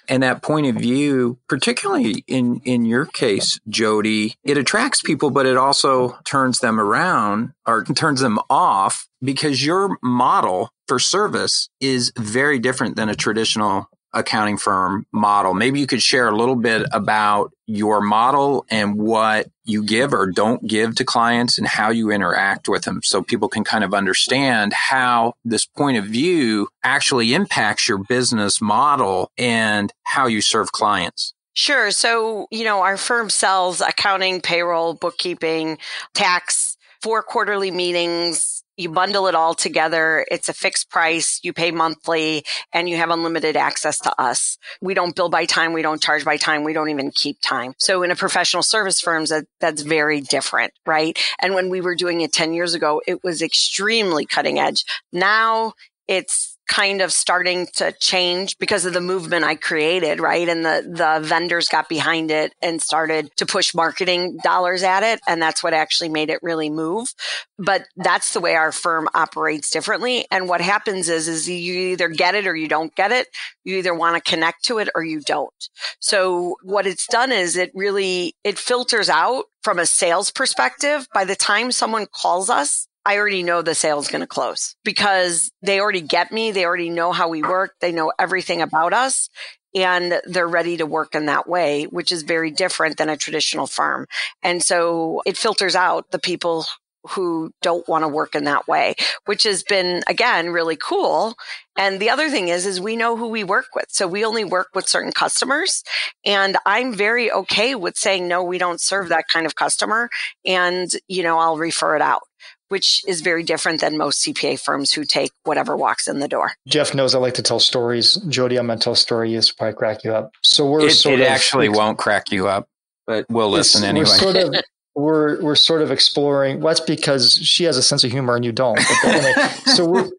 And 0.07 0.23
that 0.23 0.41
point 0.41 0.65
of 0.65 0.75
view, 0.75 1.37
particularly 1.47 2.23
in, 2.27 2.61
in 2.65 2.85
your 2.85 3.05
case, 3.05 3.59
Jody, 3.67 4.33
it 4.43 4.57
attracts 4.57 5.01
people, 5.01 5.29
but 5.29 5.45
it 5.45 5.57
also 5.57 6.17
turns 6.25 6.59
them 6.59 6.79
around 6.79 7.51
or 7.67 7.83
turns 7.83 8.21
them 8.21 8.39
off 8.49 9.07
because 9.21 9.63
your 9.63 9.97
model 10.01 10.71
for 10.87 10.97
service 10.97 11.69
is 11.79 12.11
very 12.17 12.57
different 12.57 12.95
than 12.95 13.09
a 13.09 13.15
traditional 13.15 13.87
accounting 14.13 14.57
firm 14.57 15.05
model. 15.11 15.53
Maybe 15.53 15.79
you 15.79 15.87
could 15.87 16.01
share 16.01 16.27
a 16.27 16.35
little 16.35 16.55
bit 16.55 16.87
about 16.91 17.51
your 17.67 18.01
model 18.01 18.65
and 18.69 18.95
what 18.95 19.47
you 19.63 19.83
give 19.83 20.13
or 20.13 20.25
don't 20.31 20.65
give 20.67 20.95
to 20.95 21.05
clients 21.05 21.57
and 21.57 21.67
how 21.67 21.91
you 21.91 22.09
interact 22.11 22.67
with 22.67 22.83
them 22.83 23.01
so 23.03 23.21
people 23.21 23.47
can 23.47 23.63
kind 23.63 23.83
of 23.83 23.93
understand 23.93 24.73
how 24.73 25.33
this 25.45 25.65
point 25.65 25.97
of 25.97 26.05
view 26.05 26.67
actually 26.83 27.33
impacts 27.33 27.87
your 27.87 27.99
business 27.99 28.59
model 28.59 29.31
and 29.37 29.93
how 30.03 30.25
you 30.25 30.41
serve 30.41 30.71
clients. 30.71 31.33
Sure. 31.53 31.91
So, 31.91 32.47
you 32.51 32.63
know, 32.63 32.81
our 32.81 32.97
firm 32.97 33.29
sells 33.29 33.81
accounting, 33.81 34.41
payroll, 34.41 34.93
bookkeeping, 34.93 35.77
tax, 36.13 36.77
four 37.01 37.21
quarterly 37.21 37.69
meetings, 37.69 38.63
you 38.79 38.89
bundle 38.89 39.27
it 39.27 39.35
all 39.35 39.53
together. 39.53 40.25
It's 40.31 40.47
a 40.47 40.53
fixed 40.53 40.89
price. 40.89 41.41
You 41.43 41.51
pay 41.51 41.69
monthly 41.69 42.45
and 42.71 42.87
you 42.87 42.95
have 42.95 43.09
unlimited 43.09 43.57
access 43.57 43.99
to 43.99 44.21
us. 44.21 44.57
We 44.81 44.93
don't 44.93 45.13
bill 45.13 45.27
by 45.27 45.43
time. 45.43 45.73
We 45.73 45.81
don't 45.81 46.01
charge 46.01 46.23
by 46.23 46.37
time. 46.37 46.63
We 46.63 46.71
don't 46.71 46.89
even 46.89 47.11
keep 47.11 47.41
time. 47.41 47.73
So 47.77 48.03
in 48.03 48.11
a 48.11 48.15
professional 48.15 48.63
service 48.63 49.01
firms, 49.01 49.31
that, 49.31 49.45
that's 49.59 49.81
very 49.81 50.21
different, 50.21 50.71
right? 50.85 51.19
And 51.41 51.53
when 51.55 51.69
we 51.69 51.81
were 51.81 51.93
doing 51.93 52.21
it 52.21 52.31
10 52.31 52.53
years 52.53 52.73
ago, 52.73 53.01
it 53.05 53.21
was 53.21 53.41
extremely 53.41 54.25
cutting 54.25 54.59
edge. 54.59 54.85
Now 55.11 55.73
it's 56.07 56.57
kind 56.69 57.01
of 57.01 57.11
starting 57.11 57.67
to 57.73 57.91
change 57.99 58.57
because 58.59 58.85
of 58.85 58.93
the 58.93 59.01
movement 59.01 59.43
I 59.43 59.55
created, 59.55 60.19
right? 60.19 60.47
And 60.47 60.63
the, 60.63 60.83
the 60.87 61.19
vendors 61.27 61.67
got 61.67 61.89
behind 61.89 62.29
it 62.29 62.53
and 62.61 62.79
started 62.79 63.35
to 63.37 63.47
push 63.47 63.73
marketing 63.73 64.37
dollars 64.43 64.83
at 64.83 65.01
it. 65.01 65.19
And 65.27 65.41
that's 65.41 65.63
what 65.63 65.73
actually 65.73 66.09
made 66.09 66.29
it 66.29 66.39
really 66.43 66.69
move. 66.69 67.11
But 67.57 67.87
that's 67.97 68.33
the 68.33 68.39
way 68.39 68.55
our 68.55 68.71
firm 68.71 69.09
operates 69.15 69.71
differently. 69.71 70.27
And 70.29 70.47
what 70.47 70.61
happens 70.61 71.09
is, 71.09 71.27
is 71.27 71.49
you 71.49 71.73
either 71.73 72.07
get 72.07 72.35
it 72.35 72.45
or 72.45 72.55
you 72.55 72.67
don't 72.67 72.93
get 72.95 73.11
it. 73.11 73.27
You 73.63 73.77
either 73.77 73.95
want 73.95 74.23
to 74.23 74.31
connect 74.31 74.63
to 74.65 74.77
it 74.77 74.89
or 74.93 75.03
you 75.03 75.21
don't. 75.21 75.69
So 75.99 76.55
what 76.61 76.85
it's 76.85 77.07
done 77.07 77.31
is 77.31 77.57
it 77.57 77.71
really, 77.73 78.35
it 78.43 78.59
filters 78.59 79.09
out 79.09 79.45
from 79.63 79.79
a 79.79 79.87
sales 79.87 80.29
perspective. 80.29 81.07
By 81.15 81.25
the 81.25 81.35
time 81.35 81.71
someone 81.71 82.05
calls 82.13 82.51
us, 82.51 82.88
I 83.09 83.17
already 83.17 83.41
know 83.41 83.63
the 83.63 83.73
sale 83.73 83.97
is 83.97 84.07
going 84.07 84.21
to 84.21 84.27
close 84.27 84.75
because 84.85 85.49
they 85.63 85.79
already 85.79 86.01
get 86.01 86.31
me. 86.31 86.51
They 86.51 86.63
already 86.63 86.91
know 86.91 87.11
how 87.11 87.27
we 87.27 87.41
work. 87.41 87.73
They 87.81 87.91
know 87.91 88.13
everything 88.19 88.61
about 88.61 88.93
us 88.93 89.31
and 89.73 90.21
they're 90.25 90.47
ready 90.47 90.77
to 90.77 90.85
work 90.85 91.15
in 91.15 91.25
that 91.25 91.49
way, 91.49 91.85
which 91.85 92.11
is 92.11 92.21
very 92.21 92.51
different 92.51 92.97
than 92.97 93.09
a 93.09 93.17
traditional 93.17 93.65
firm. 93.65 94.05
And 94.43 94.61
so 94.61 95.23
it 95.25 95.37
filters 95.37 95.75
out 95.75 96.11
the 96.11 96.19
people 96.19 96.65
who 97.09 97.49
don't 97.63 97.87
want 97.87 98.03
to 98.03 98.07
work 98.07 98.35
in 98.35 98.43
that 98.43 98.67
way, 98.67 98.93
which 99.25 99.41
has 99.41 99.63
been 99.63 100.03
again 100.05 100.51
really 100.51 100.75
cool. 100.75 101.33
And 101.75 101.99
the 101.99 102.11
other 102.11 102.29
thing 102.29 102.49
is, 102.49 102.67
is 102.67 102.79
we 102.79 102.95
know 102.95 103.17
who 103.17 103.29
we 103.29 103.43
work 103.43 103.69
with. 103.73 103.87
So 103.89 104.07
we 104.07 104.23
only 104.23 104.43
work 104.43 104.67
with 104.75 104.87
certain 104.87 105.13
customers. 105.13 105.83
And 106.25 106.57
I'm 106.63 106.93
very 106.93 107.31
okay 107.31 107.73
with 107.73 107.97
saying, 107.97 108.27
no, 108.27 108.43
we 108.43 108.59
don't 108.59 108.79
serve 108.79 109.09
that 109.09 109.25
kind 109.33 109.47
of 109.47 109.55
customer. 109.55 110.11
And, 110.45 110.91
you 111.07 111.23
know, 111.23 111.39
I'll 111.39 111.57
refer 111.57 111.95
it 111.95 112.03
out 112.03 112.21
which 112.69 113.03
is 113.07 113.21
very 113.21 113.43
different 113.43 113.81
than 113.81 113.97
most 113.97 114.25
CPA 114.25 114.59
firms 114.59 114.93
who 114.93 115.03
take 115.03 115.31
whatever 115.43 115.75
walks 115.75 116.07
in 116.07 116.19
the 116.19 116.27
door. 116.27 116.53
Jeff 116.67 116.95
knows 116.95 117.13
I 117.13 117.19
like 117.19 117.33
to 117.35 117.43
tell 117.43 117.59
stories. 117.59 118.15
Jody, 118.29 118.57
I'm 118.57 118.67
going 118.67 118.79
to 118.79 118.83
tell 118.83 118.93
a 118.93 118.97
story. 118.97 119.35
It's 119.35 119.51
probably 119.51 119.73
crack 119.73 120.03
you 120.03 120.13
up. 120.13 120.31
So 120.41 120.69
we're 120.69 120.87
it, 120.87 120.91
sort 120.91 121.19
it 121.19 121.23
of, 121.23 121.27
actually 121.27 121.69
won't 121.69 121.97
crack 121.97 122.31
you 122.31 122.47
up, 122.47 122.67
but 123.05 123.25
we'll 123.29 123.49
listen 123.49 123.83
anyway. 123.83 124.05
We're 124.05 124.17
sort 124.17 124.35
of, 124.35 124.55
we're, 124.95 125.41
we're 125.41 125.55
sort 125.55 125.81
of 125.81 125.91
exploring. 125.91 126.61
Well, 126.61 126.73
that's 126.73 126.85
because 126.85 127.33
she 127.35 127.65
has 127.65 127.77
a 127.77 127.83
sense 127.83 128.03
of 128.03 128.11
humor 128.11 128.35
and 128.35 128.45
you 128.45 128.51
don't. 128.51 128.79
Anyway, 129.03 129.33
so 129.65 129.85
we're, 129.85 130.09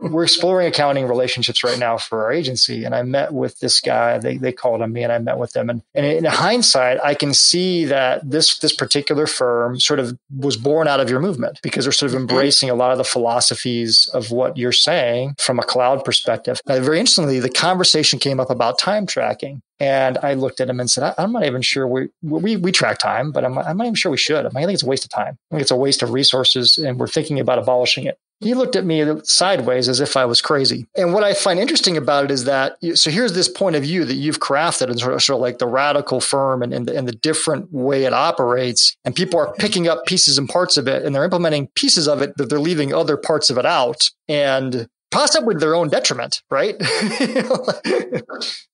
we're 0.00 0.24
exploring 0.24 0.66
accounting 0.66 1.06
relationships 1.06 1.64
right 1.64 1.78
now 1.78 1.96
for 1.96 2.24
our 2.24 2.32
agency. 2.32 2.84
And 2.84 2.94
I 2.94 3.02
met 3.02 3.32
with 3.32 3.58
this 3.60 3.80
guy, 3.80 4.18
they, 4.18 4.36
they 4.36 4.52
called 4.52 4.82
on 4.82 4.92
me 4.92 5.02
and 5.02 5.12
I 5.12 5.18
met 5.18 5.38
with 5.38 5.52
them. 5.52 5.70
And, 5.70 5.82
and 5.94 6.06
in 6.06 6.24
hindsight, 6.24 6.98
I 7.02 7.14
can 7.14 7.34
see 7.34 7.84
that 7.86 8.28
this, 8.28 8.58
this 8.58 8.74
particular 8.74 9.26
firm 9.26 9.80
sort 9.80 10.00
of 10.00 10.18
was 10.36 10.56
born 10.56 10.88
out 10.88 11.00
of 11.00 11.10
your 11.10 11.20
movement 11.20 11.60
because 11.62 11.84
they're 11.84 11.92
sort 11.92 12.12
of 12.12 12.18
mm-hmm. 12.18 12.30
embracing 12.30 12.70
a 12.70 12.74
lot 12.74 12.92
of 12.92 12.98
the 12.98 13.04
philosophies 13.04 14.08
of 14.14 14.30
what 14.30 14.56
you're 14.56 14.72
saying 14.72 15.34
from 15.38 15.58
a 15.58 15.62
cloud 15.62 16.04
perspective. 16.04 16.60
Now, 16.66 16.80
very 16.80 16.98
interestingly, 16.98 17.40
the 17.40 17.50
conversation 17.50 18.18
came 18.18 18.40
up 18.40 18.50
about 18.50 18.78
time 18.78 19.06
tracking. 19.06 19.62
And 19.80 20.18
I 20.18 20.34
looked 20.34 20.60
at 20.60 20.68
him 20.68 20.80
and 20.80 20.90
said, 20.90 21.14
I'm 21.18 21.32
not 21.32 21.44
even 21.44 21.62
sure 21.62 21.86
we, 21.86 22.08
we, 22.22 22.56
we 22.56 22.72
track 22.72 22.98
time, 22.98 23.30
but 23.30 23.44
I'm, 23.44 23.56
I'm 23.58 23.76
not 23.76 23.84
even 23.84 23.94
sure 23.94 24.10
we 24.10 24.18
should. 24.18 24.44
I 24.44 24.48
think 24.48 24.70
it's 24.72 24.82
a 24.82 24.86
waste 24.86 25.04
of 25.04 25.10
time. 25.10 25.38
I 25.50 25.54
think 25.54 25.62
it's 25.62 25.70
a 25.70 25.76
waste 25.76 26.02
of 26.02 26.10
resources 26.10 26.78
and 26.78 26.98
we're 26.98 27.06
thinking 27.06 27.38
about 27.38 27.58
abolishing 27.58 28.04
it. 28.04 28.18
He 28.40 28.54
looked 28.54 28.76
at 28.76 28.84
me 28.84 29.04
sideways 29.24 29.88
as 29.88 30.00
if 30.00 30.16
I 30.16 30.24
was 30.24 30.40
crazy. 30.40 30.86
And 30.96 31.12
what 31.12 31.24
I 31.24 31.34
find 31.34 31.58
interesting 31.58 31.96
about 31.96 32.24
it 32.24 32.30
is 32.30 32.44
that, 32.44 32.76
so 32.94 33.10
here's 33.10 33.32
this 33.32 33.48
point 33.48 33.74
of 33.74 33.82
view 33.82 34.04
that 34.04 34.14
you've 34.14 34.38
crafted 34.38 34.90
and 34.90 34.98
sort 34.98 35.14
of, 35.14 35.22
sort 35.22 35.38
of 35.38 35.40
like 35.40 35.58
the 35.58 35.66
radical 35.66 36.20
firm 36.20 36.62
and, 36.62 36.72
and, 36.72 36.86
the, 36.86 36.96
and 36.96 37.08
the 37.08 37.12
different 37.12 37.72
way 37.72 38.04
it 38.04 38.12
operates. 38.12 38.96
And 39.04 39.14
people 39.14 39.40
are 39.40 39.52
picking 39.54 39.88
up 39.88 40.06
pieces 40.06 40.38
and 40.38 40.48
parts 40.48 40.76
of 40.76 40.86
it 40.86 41.04
and 41.04 41.14
they're 41.14 41.24
implementing 41.24 41.68
pieces 41.74 42.06
of 42.06 42.22
it 42.22 42.36
that 42.36 42.48
they're 42.48 42.60
leaving 42.60 42.94
other 42.94 43.16
parts 43.16 43.50
of 43.50 43.58
it 43.58 43.66
out. 43.66 44.08
And 44.28 44.88
possibly 45.10 45.54
with 45.54 45.60
their 45.60 45.74
own 45.74 45.88
detriment, 45.88 46.42
right? 46.50 46.76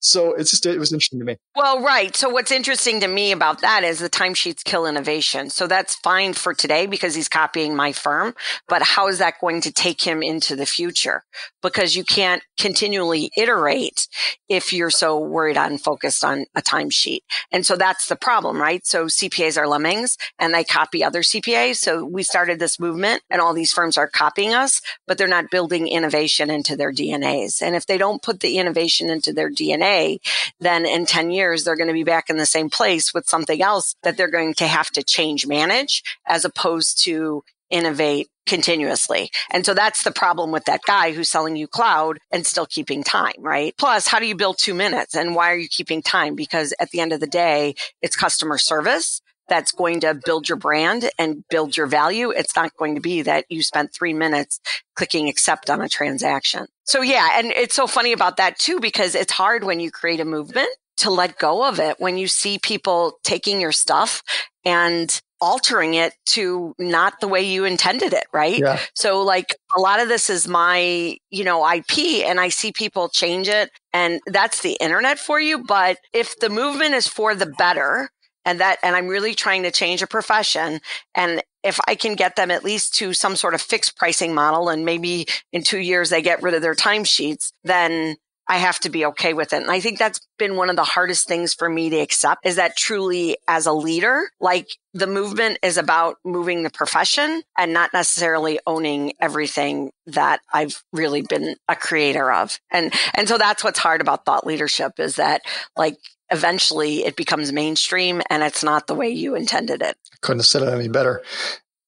so 0.00 0.34
it's 0.34 0.50
just 0.50 0.66
it 0.66 0.78
was 0.78 0.92
interesting 0.92 1.20
to 1.20 1.24
me. 1.24 1.36
Well, 1.54 1.82
right. 1.82 2.14
So 2.16 2.28
what's 2.28 2.50
interesting 2.50 3.00
to 3.00 3.08
me 3.08 3.32
about 3.32 3.60
that 3.60 3.84
is 3.84 4.00
the 4.00 4.10
timesheets 4.10 4.64
kill 4.64 4.86
innovation. 4.86 5.50
So 5.50 5.66
that's 5.66 5.94
fine 5.96 6.32
for 6.32 6.52
today 6.52 6.86
because 6.86 7.14
he's 7.14 7.28
copying 7.28 7.76
my 7.76 7.92
firm, 7.92 8.34
but 8.68 8.82
how 8.82 9.06
is 9.08 9.18
that 9.18 9.40
going 9.40 9.60
to 9.62 9.72
take 9.72 10.02
him 10.02 10.22
into 10.22 10.56
the 10.56 10.66
future? 10.66 11.22
Because 11.62 11.94
you 11.94 12.04
can't 12.04 12.42
continually 12.58 13.30
iterate 13.36 14.08
if 14.48 14.72
you're 14.72 14.90
so 14.90 15.18
worried 15.18 15.56
on 15.56 15.78
focused 15.78 16.24
on 16.24 16.46
a 16.56 16.62
timesheet. 16.62 17.20
And 17.52 17.64
so 17.64 17.76
that's 17.76 18.08
the 18.08 18.16
problem, 18.16 18.60
right? 18.60 18.84
So 18.84 19.06
CPAs 19.06 19.56
are 19.56 19.68
lemmings 19.68 20.16
and 20.38 20.52
they 20.52 20.64
copy 20.64 21.04
other 21.04 21.22
CPAs. 21.22 21.76
So 21.76 22.04
we 22.04 22.22
started 22.22 22.58
this 22.58 22.80
movement 22.80 23.22
and 23.30 23.40
all 23.40 23.54
these 23.54 23.72
firms 23.72 23.96
are 23.96 24.08
copying 24.08 24.52
us, 24.52 24.80
but 25.06 25.16
they're 25.16 25.28
not 25.28 25.50
building 25.50 25.86
innovation 25.86 26.23
innovation 26.24 26.50
into 26.50 26.76
their 26.76 26.92
DNAs. 26.92 27.60
And 27.60 27.76
if 27.76 27.86
they 27.86 27.98
don't 27.98 28.22
put 28.22 28.40
the 28.40 28.58
innovation 28.58 29.10
into 29.10 29.32
their 29.32 29.50
DNA, 29.50 30.18
then 30.58 30.86
in 30.86 31.04
10 31.04 31.30
years, 31.30 31.64
they're 31.64 31.76
going 31.76 31.88
to 31.88 31.92
be 31.92 32.04
back 32.04 32.30
in 32.30 32.38
the 32.38 32.46
same 32.46 32.70
place 32.70 33.12
with 33.12 33.28
something 33.28 33.60
else 33.60 33.94
that 34.02 34.16
they're 34.16 34.30
going 34.30 34.54
to 34.54 34.66
have 34.66 34.90
to 34.92 35.02
change 35.02 35.46
manage 35.46 36.02
as 36.26 36.44
opposed 36.44 37.04
to 37.04 37.42
innovate 37.70 38.28
continuously. 38.46 39.30
And 39.50 39.66
so 39.66 39.74
that's 39.74 40.02
the 40.02 40.12
problem 40.12 40.50
with 40.50 40.64
that 40.64 40.82
guy 40.86 41.12
who's 41.12 41.30
selling 41.30 41.56
you 41.56 41.66
cloud 41.66 42.18
and 42.30 42.46
still 42.46 42.66
keeping 42.66 43.04
time, 43.04 43.34
right? 43.38 43.74
Plus, 43.76 44.06
how 44.06 44.18
do 44.18 44.26
you 44.26 44.36
build 44.36 44.56
two 44.58 44.74
minutes 44.74 45.14
and 45.14 45.34
why 45.34 45.50
are 45.50 45.56
you 45.56 45.68
keeping 45.68 46.02
time? 46.02 46.34
Because 46.34 46.72
at 46.78 46.90
the 46.90 47.00
end 47.00 47.12
of 47.12 47.20
the 47.20 47.26
day, 47.26 47.74
it's 48.00 48.16
customer 48.16 48.58
service 48.58 49.20
that's 49.48 49.72
going 49.72 50.00
to 50.00 50.18
build 50.24 50.48
your 50.48 50.56
brand 50.56 51.10
and 51.18 51.44
build 51.50 51.76
your 51.76 51.86
value. 51.86 52.30
It's 52.30 52.56
not 52.56 52.76
going 52.76 52.94
to 52.94 53.00
be 53.00 53.22
that 53.22 53.44
you 53.48 53.62
spent 53.62 53.94
three 53.94 54.14
minutes 54.14 54.60
clicking 54.94 55.28
accept 55.28 55.70
on 55.70 55.80
a 55.80 55.88
transaction. 55.88 56.66
So 56.84 57.02
yeah, 57.02 57.38
and 57.38 57.50
it's 57.52 57.74
so 57.74 57.86
funny 57.86 58.12
about 58.12 58.36
that 58.38 58.58
too, 58.58 58.80
because 58.80 59.14
it's 59.14 59.32
hard 59.32 59.64
when 59.64 59.80
you 59.80 59.90
create 59.90 60.20
a 60.20 60.24
movement 60.24 60.68
to 60.96 61.10
let 61.10 61.38
go 61.38 61.66
of 61.66 61.80
it 61.80 61.96
when 61.98 62.18
you 62.18 62.28
see 62.28 62.58
people 62.58 63.18
taking 63.24 63.60
your 63.60 63.72
stuff 63.72 64.22
and 64.64 65.20
altering 65.40 65.94
it 65.94 66.14
to 66.24 66.74
not 66.78 67.20
the 67.20 67.28
way 67.28 67.42
you 67.42 67.64
intended 67.64 68.14
it, 68.14 68.24
right? 68.32 68.58
Yeah. 68.58 68.80
So 68.94 69.22
like 69.22 69.54
a 69.76 69.80
lot 69.80 70.00
of 70.00 70.08
this 70.08 70.30
is 70.30 70.48
my, 70.48 71.18
you 71.30 71.44
know, 71.44 71.70
IP 71.70 72.24
and 72.24 72.40
I 72.40 72.48
see 72.48 72.72
people 72.72 73.08
change 73.08 73.48
it 73.48 73.70
and 73.92 74.20
that's 74.26 74.62
the 74.62 74.78
internet 74.80 75.18
for 75.18 75.38
you. 75.38 75.62
But 75.64 75.98
if 76.14 76.38
the 76.38 76.48
movement 76.48 76.94
is 76.94 77.06
for 77.06 77.34
the 77.34 77.46
better, 77.58 78.10
and 78.44 78.60
that 78.60 78.78
and 78.82 78.96
i'm 78.96 79.08
really 79.08 79.34
trying 79.34 79.62
to 79.62 79.70
change 79.70 80.02
a 80.02 80.06
profession 80.06 80.80
and 81.14 81.42
if 81.62 81.78
i 81.86 81.94
can 81.94 82.14
get 82.14 82.36
them 82.36 82.50
at 82.50 82.64
least 82.64 82.94
to 82.94 83.12
some 83.12 83.36
sort 83.36 83.54
of 83.54 83.60
fixed 83.60 83.96
pricing 83.96 84.34
model 84.34 84.68
and 84.68 84.84
maybe 84.84 85.26
in 85.52 85.62
two 85.62 85.78
years 85.78 86.10
they 86.10 86.22
get 86.22 86.42
rid 86.42 86.54
of 86.54 86.62
their 86.62 86.74
timesheets 86.74 87.52
then 87.64 88.16
I 88.46 88.58
have 88.58 88.78
to 88.80 88.90
be 88.90 89.06
okay 89.06 89.32
with 89.32 89.52
it. 89.52 89.62
And 89.62 89.70
I 89.70 89.80
think 89.80 89.98
that's 89.98 90.20
been 90.38 90.56
one 90.56 90.68
of 90.68 90.76
the 90.76 90.84
hardest 90.84 91.26
things 91.26 91.54
for 91.54 91.68
me 91.68 91.88
to 91.90 91.96
accept 91.96 92.44
is 92.44 92.56
that 92.56 92.76
truly 92.76 93.38
as 93.48 93.66
a 93.66 93.72
leader, 93.72 94.30
like 94.38 94.68
the 94.92 95.06
movement 95.06 95.58
is 95.62 95.78
about 95.78 96.16
moving 96.24 96.62
the 96.62 96.70
profession 96.70 97.42
and 97.56 97.72
not 97.72 97.92
necessarily 97.94 98.60
owning 98.66 99.14
everything 99.20 99.92
that 100.06 100.40
I've 100.52 100.82
really 100.92 101.22
been 101.22 101.56
a 101.68 101.76
creator 101.76 102.30
of. 102.30 102.58
And, 102.70 102.92
and 103.14 103.28
so 103.28 103.38
that's 103.38 103.64
what's 103.64 103.78
hard 103.78 104.02
about 104.02 104.26
thought 104.26 104.46
leadership 104.46 104.92
is 104.98 105.16
that 105.16 105.42
like 105.76 105.96
eventually 106.30 107.04
it 107.04 107.16
becomes 107.16 107.52
mainstream 107.52 108.22
and 108.30 108.42
it's 108.42 108.64
not 108.64 108.86
the 108.86 108.94
way 108.94 109.08
you 109.08 109.34
intended 109.34 109.82
it. 109.82 109.96
Couldn't 110.20 110.40
have 110.40 110.46
said 110.46 110.62
it 110.62 110.68
any 110.68 110.88
better. 110.88 111.22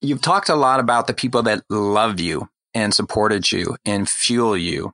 You've 0.00 0.20
talked 0.20 0.48
a 0.48 0.56
lot 0.56 0.80
about 0.80 1.06
the 1.06 1.14
people 1.14 1.42
that 1.44 1.64
love 1.70 2.20
you 2.20 2.48
and 2.74 2.92
supported 2.92 3.50
you 3.50 3.76
and 3.84 4.08
fuel 4.08 4.56
you 4.56 4.92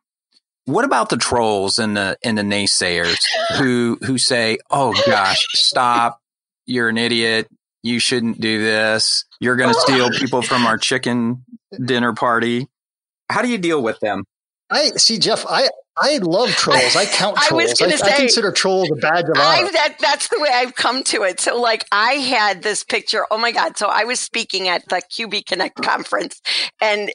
what 0.64 0.84
about 0.84 1.08
the 1.08 1.16
trolls 1.16 1.78
and 1.78 1.96
the 1.96 2.16
and 2.22 2.38
the 2.38 2.42
naysayers 2.42 3.18
who 3.58 3.98
who 4.04 4.18
say, 4.18 4.58
"Oh 4.70 4.94
gosh, 5.06 5.46
stop! 5.52 6.20
You're 6.66 6.88
an 6.88 6.98
idiot. 6.98 7.48
You 7.82 7.98
shouldn't 7.98 8.40
do 8.40 8.62
this. 8.62 9.24
You're 9.40 9.56
going 9.56 9.74
to 9.74 9.80
steal 9.80 10.10
people 10.10 10.42
from 10.42 10.66
our 10.66 10.78
chicken 10.78 11.44
dinner 11.84 12.12
party." 12.12 12.68
How 13.28 13.42
do 13.42 13.48
you 13.48 13.58
deal 13.58 13.82
with 13.82 13.98
them? 14.00 14.24
I 14.70 14.90
see, 14.90 15.18
Jeff. 15.18 15.44
I 15.48 15.68
I 15.96 16.18
love 16.18 16.50
trolls. 16.50 16.96
I 16.96 17.06
count 17.06 17.36
trolls. 17.42 17.80
I, 17.80 17.86
I, 17.86 17.90
say, 17.90 18.12
I 18.12 18.16
consider 18.16 18.52
trolls 18.52 18.90
a 18.90 18.96
badge 18.96 19.24
of 19.24 19.36
honor. 19.36 19.70
That, 19.72 19.96
that's 20.00 20.28
the 20.28 20.40
way 20.40 20.48
I've 20.52 20.74
come 20.74 21.02
to 21.04 21.22
it. 21.22 21.40
So, 21.40 21.60
like, 21.60 21.86
I 21.92 22.12
had 22.12 22.62
this 22.62 22.84
picture. 22.84 23.26
Oh 23.30 23.38
my 23.38 23.52
God! 23.52 23.76
So 23.76 23.88
I 23.88 24.04
was 24.04 24.20
speaking 24.20 24.68
at 24.68 24.88
the 24.88 25.02
QB 25.10 25.46
Connect 25.46 25.82
conference, 25.82 26.40
and 26.80 27.10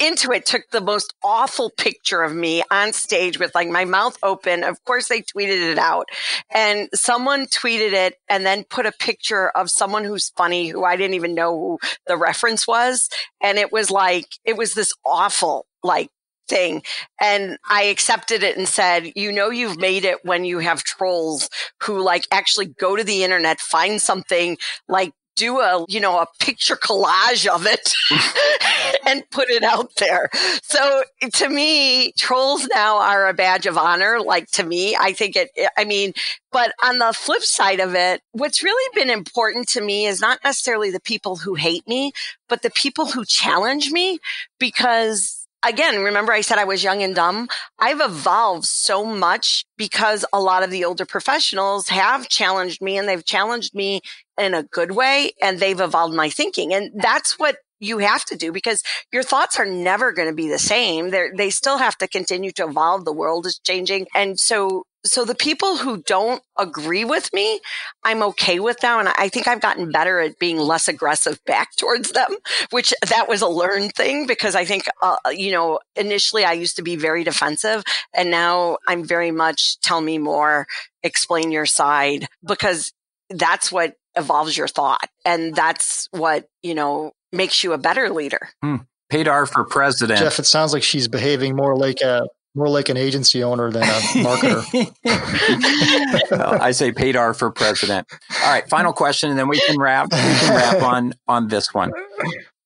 Intuit 0.00 0.44
took 0.44 0.62
the 0.70 0.80
most 0.80 1.12
awful 1.22 1.70
picture 1.70 2.22
of 2.22 2.34
me 2.34 2.62
on 2.70 2.92
stage 2.94 3.38
with 3.38 3.54
like 3.54 3.68
my 3.68 3.84
mouth 3.84 4.16
open. 4.22 4.64
Of 4.64 4.82
course, 4.84 5.08
they 5.08 5.20
tweeted 5.20 5.72
it 5.72 5.78
out 5.78 6.08
and 6.50 6.88
someone 6.94 7.46
tweeted 7.46 7.92
it 7.92 8.14
and 8.28 8.46
then 8.46 8.64
put 8.64 8.86
a 8.86 8.92
picture 8.92 9.50
of 9.50 9.70
someone 9.70 10.04
who's 10.04 10.30
funny 10.30 10.68
who 10.68 10.84
I 10.84 10.96
didn't 10.96 11.14
even 11.14 11.34
know 11.34 11.54
who 11.54 11.78
the 12.06 12.16
reference 12.16 12.66
was. 12.66 13.10
And 13.42 13.58
it 13.58 13.72
was 13.72 13.90
like, 13.90 14.26
it 14.44 14.56
was 14.56 14.72
this 14.72 14.94
awful, 15.04 15.66
like, 15.82 16.08
thing. 16.50 16.82
And 17.20 17.56
I 17.70 17.84
accepted 17.84 18.42
it 18.42 18.58
and 18.58 18.68
said, 18.68 19.12
you 19.16 19.32
know, 19.32 19.50
you've 19.50 19.78
made 19.78 20.04
it 20.04 20.18
when 20.24 20.44
you 20.44 20.58
have 20.58 20.84
trolls 20.84 21.48
who 21.82 22.02
like 22.02 22.26
actually 22.30 22.66
go 22.66 22.96
to 22.96 23.04
the 23.04 23.24
internet, 23.24 23.60
find 23.60 24.02
something 24.02 24.58
like 24.88 25.12
do 25.36 25.58
a, 25.60 25.86
you 25.88 26.00
know, 26.00 26.18
a 26.18 26.26
picture 26.38 26.76
collage 26.76 27.46
of 27.46 27.66
it 27.66 27.94
and 29.06 29.22
put 29.30 29.48
it 29.48 29.62
out 29.62 29.90
there. 29.96 30.28
So 30.62 31.02
to 31.34 31.48
me, 31.48 32.12
trolls 32.12 32.68
now 32.74 32.98
are 32.98 33.26
a 33.26 33.32
badge 33.32 33.64
of 33.64 33.78
honor. 33.78 34.20
Like 34.20 34.50
to 34.52 34.62
me, 34.62 34.96
I 35.00 35.12
think 35.12 35.36
it, 35.36 35.48
I 35.78 35.84
mean, 35.84 36.12
but 36.52 36.74
on 36.84 36.98
the 36.98 37.14
flip 37.14 37.42
side 37.42 37.80
of 37.80 37.94
it, 37.94 38.20
what's 38.32 38.62
really 38.62 38.94
been 38.94 39.08
important 39.08 39.68
to 39.70 39.80
me 39.80 40.04
is 40.04 40.20
not 40.20 40.40
necessarily 40.44 40.90
the 40.90 41.00
people 41.00 41.36
who 41.36 41.54
hate 41.54 41.88
me, 41.88 42.12
but 42.48 42.60
the 42.60 42.70
people 42.70 43.06
who 43.06 43.24
challenge 43.24 43.90
me 43.90 44.18
because 44.58 45.39
again, 45.64 46.02
remember 46.02 46.32
I 46.32 46.40
said 46.40 46.58
I 46.58 46.64
was 46.64 46.82
young 46.82 47.02
and 47.02 47.14
dumb? 47.14 47.48
I've 47.78 48.00
evolved 48.00 48.64
so 48.64 49.04
much 49.04 49.64
because 49.76 50.24
a 50.32 50.40
lot 50.40 50.62
of 50.62 50.70
the 50.70 50.84
older 50.84 51.06
professionals 51.06 51.88
have 51.88 52.28
challenged 52.28 52.82
me 52.82 52.98
and 52.98 53.08
they've 53.08 53.24
challenged 53.24 53.74
me 53.74 54.00
in 54.38 54.54
a 54.54 54.62
good 54.62 54.92
way 54.92 55.32
and 55.40 55.58
they've 55.58 55.80
evolved 55.80 56.14
my 56.14 56.30
thinking. 56.30 56.72
And 56.72 56.90
that's 56.94 57.38
what 57.38 57.56
you 57.80 57.98
have 57.98 58.24
to 58.26 58.36
do 58.36 58.52
because 58.52 58.82
your 59.12 59.22
thoughts 59.22 59.58
are 59.58 59.66
never 59.66 60.12
going 60.12 60.28
to 60.28 60.34
be 60.34 60.48
the 60.48 60.58
same. 60.58 61.10
They 61.10 61.30
they 61.34 61.50
still 61.50 61.78
have 61.78 61.96
to 61.98 62.08
continue 62.08 62.52
to 62.52 62.66
evolve. 62.66 63.04
The 63.04 63.12
world 63.12 63.46
is 63.46 63.58
changing. 63.58 64.06
And 64.14 64.38
so 64.38 64.84
so 65.04 65.24
the 65.24 65.34
people 65.34 65.76
who 65.76 66.02
don't 66.02 66.42
agree 66.58 67.04
with 67.04 67.32
me, 67.32 67.60
I'm 68.04 68.22
okay 68.22 68.60
with 68.60 68.82
now. 68.82 68.98
And 68.98 69.08
I 69.08 69.28
think 69.28 69.48
I've 69.48 69.60
gotten 69.60 69.90
better 69.90 70.20
at 70.20 70.38
being 70.38 70.58
less 70.58 70.88
aggressive 70.88 71.42
back 71.44 71.68
towards 71.76 72.12
them, 72.12 72.36
which 72.70 72.92
that 73.08 73.28
was 73.28 73.42
a 73.42 73.48
learned 73.48 73.94
thing 73.94 74.26
because 74.26 74.54
I 74.54 74.64
think, 74.64 74.84
uh, 75.02 75.16
you 75.30 75.52
know, 75.52 75.80
initially 75.96 76.44
I 76.44 76.52
used 76.52 76.76
to 76.76 76.82
be 76.82 76.96
very 76.96 77.24
defensive 77.24 77.82
and 78.14 78.30
now 78.30 78.78
I'm 78.86 79.04
very 79.04 79.30
much 79.30 79.80
tell 79.80 80.00
me 80.00 80.18
more, 80.18 80.66
explain 81.02 81.50
your 81.50 81.66
side 81.66 82.26
because 82.46 82.92
that's 83.30 83.72
what 83.72 83.94
evolves 84.16 84.56
your 84.56 84.68
thought. 84.68 85.08
And 85.24 85.54
that's 85.54 86.08
what, 86.10 86.48
you 86.62 86.74
know, 86.74 87.12
makes 87.32 87.64
you 87.64 87.72
a 87.72 87.78
better 87.78 88.10
leader. 88.10 88.48
Hmm. 88.62 88.76
Padar 89.10 89.48
for 89.48 89.64
president. 89.64 90.20
Jeff, 90.20 90.38
it 90.38 90.46
sounds 90.46 90.72
like 90.72 90.82
she's 90.82 91.08
behaving 91.08 91.56
more 91.56 91.76
like 91.76 92.00
a 92.00 92.28
more 92.54 92.68
like 92.68 92.88
an 92.88 92.96
agency 92.96 93.42
owner 93.44 93.70
than 93.70 93.82
a 93.82 93.86
marketer. 94.24 94.90
well, 96.30 96.60
I 96.60 96.72
say 96.72 96.92
Padar 96.92 97.36
for 97.36 97.50
president. 97.50 98.08
All 98.42 98.50
right, 98.50 98.68
final 98.68 98.92
question, 98.92 99.30
and 99.30 99.38
then 99.38 99.48
we 99.48 99.60
can 99.60 99.78
wrap. 99.78 100.12
We 100.12 100.18
can 100.18 100.54
wrap 100.56 100.82
on 100.94 101.12
on 101.28 101.48
this 101.48 101.72
one. 101.72 101.92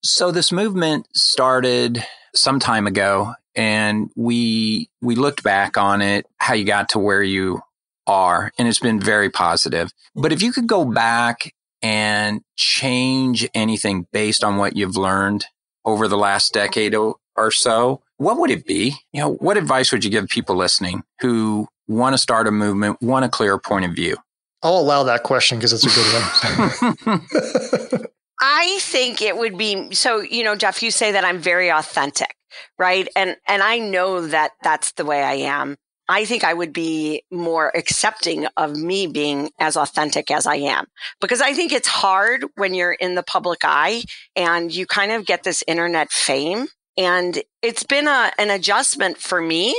So 0.02 0.30
this 0.30 0.52
movement 0.52 1.08
started 1.14 2.04
some 2.34 2.58
time 2.58 2.86
ago. 2.86 3.34
and 3.54 4.10
we 4.16 4.90
we 5.00 5.14
looked 5.14 5.42
back 5.42 5.76
on 5.78 6.02
it, 6.02 6.26
how 6.38 6.54
you 6.54 6.64
got 6.64 6.90
to 6.90 6.98
where 6.98 7.22
you 7.22 7.60
are, 8.06 8.52
and 8.58 8.66
it's 8.68 8.80
been 8.80 9.00
very 9.00 9.30
positive. 9.30 9.90
But 10.14 10.32
if 10.32 10.42
you 10.42 10.52
could 10.52 10.66
go 10.66 10.84
back 10.84 11.54
and 11.82 12.40
change 12.56 13.48
anything 13.54 14.06
based 14.12 14.42
on 14.42 14.56
what 14.56 14.74
you've 14.76 14.96
learned 14.96 15.46
over 15.84 16.08
the 16.08 16.16
last 16.16 16.52
decade 16.52 16.94
or 16.94 17.50
so, 17.50 18.02
what 18.24 18.38
would 18.38 18.50
it 18.50 18.66
be? 18.66 18.94
You 19.12 19.20
know, 19.20 19.34
what 19.34 19.56
advice 19.56 19.92
would 19.92 20.04
you 20.04 20.10
give 20.10 20.28
people 20.28 20.56
listening 20.56 21.02
who 21.20 21.68
want 21.86 22.14
to 22.14 22.18
start 22.18 22.48
a 22.48 22.50
movement, 22.50 23.00
want 23.02 23.24
a 23.24 23.28
clear 23.28 23.58
point 23.58 23.84
of 23.84 23.92
view? 23.92 24.16
I'll 24.62 24.78
allow 24.78 25.02
that 25.04 25.22
question 25.24 25.58
because 25.58 25.74
it's 25.74 25.84
a 25.84 27.02
good 27.04 27.20
one. 27.20 28.06
I 28.40 28.78
think 28.80 29.20
it 29.20 29.36
would 29.36 29.58
be 29.58 29.94
so, 29.94 30.20
you 30.20 30.42
know, 30.42 30.56
Jeff, 30.56 30.82
you 30.82 30.90
say 30.90 31.12
that 31.12 31.24
I'm 31.24 31.38
very 31.38 31.70
authentic, 31.70 32.34
right? 32.78 33.06
And 33.14 33.36
and 33.46 33.62
I 33.62 33.78
know 33.78 34.26
that 34.26 34.52
that's 34.62 34.92
the 34.92 35.04
way 35.04 35.22
I 35.22 35.34
am. 35.34 35.76
I 36.08 36.24
think 36.24 36.44
I 36.44 36.52
would 36.52 36.72
be 36.72 37.22
more 37.30 37.72
accepting 37.74 38.46
of 38.56 38.76
me 38.76 39.06
being 39.06 39.50
as 39.58 39.76
authentic 39.76 40.30
as 40.30 40.46
I 40.46 40.56
am 40.56 40.86
because 41.20 41.40
I 41.40 41.54
think 41.54 41.72
it's 41.72 41.88
hard 41.88 42.44
when 42.56 42.74
you're 42.74 42.92
in 42.92 43.14
the 43.14 43.22
public 43.22 43.60
eye 43.64 44.02
and 44.36 44.74
you 44.74 44.86
kind 44.86 45.12
of 45.12 45.24
get 45.24 45.42
this 45.42 45.64
internet 45.66 46.10
fame. 46.10 46.66
And 46.96 47.42
it's 47.62 47.82
been 47.82 48.06
a, 48.06 48.30
an 48.38 48.50
adjustment 48.50 49.18
for 49.18 49.40
me 49.40 49.74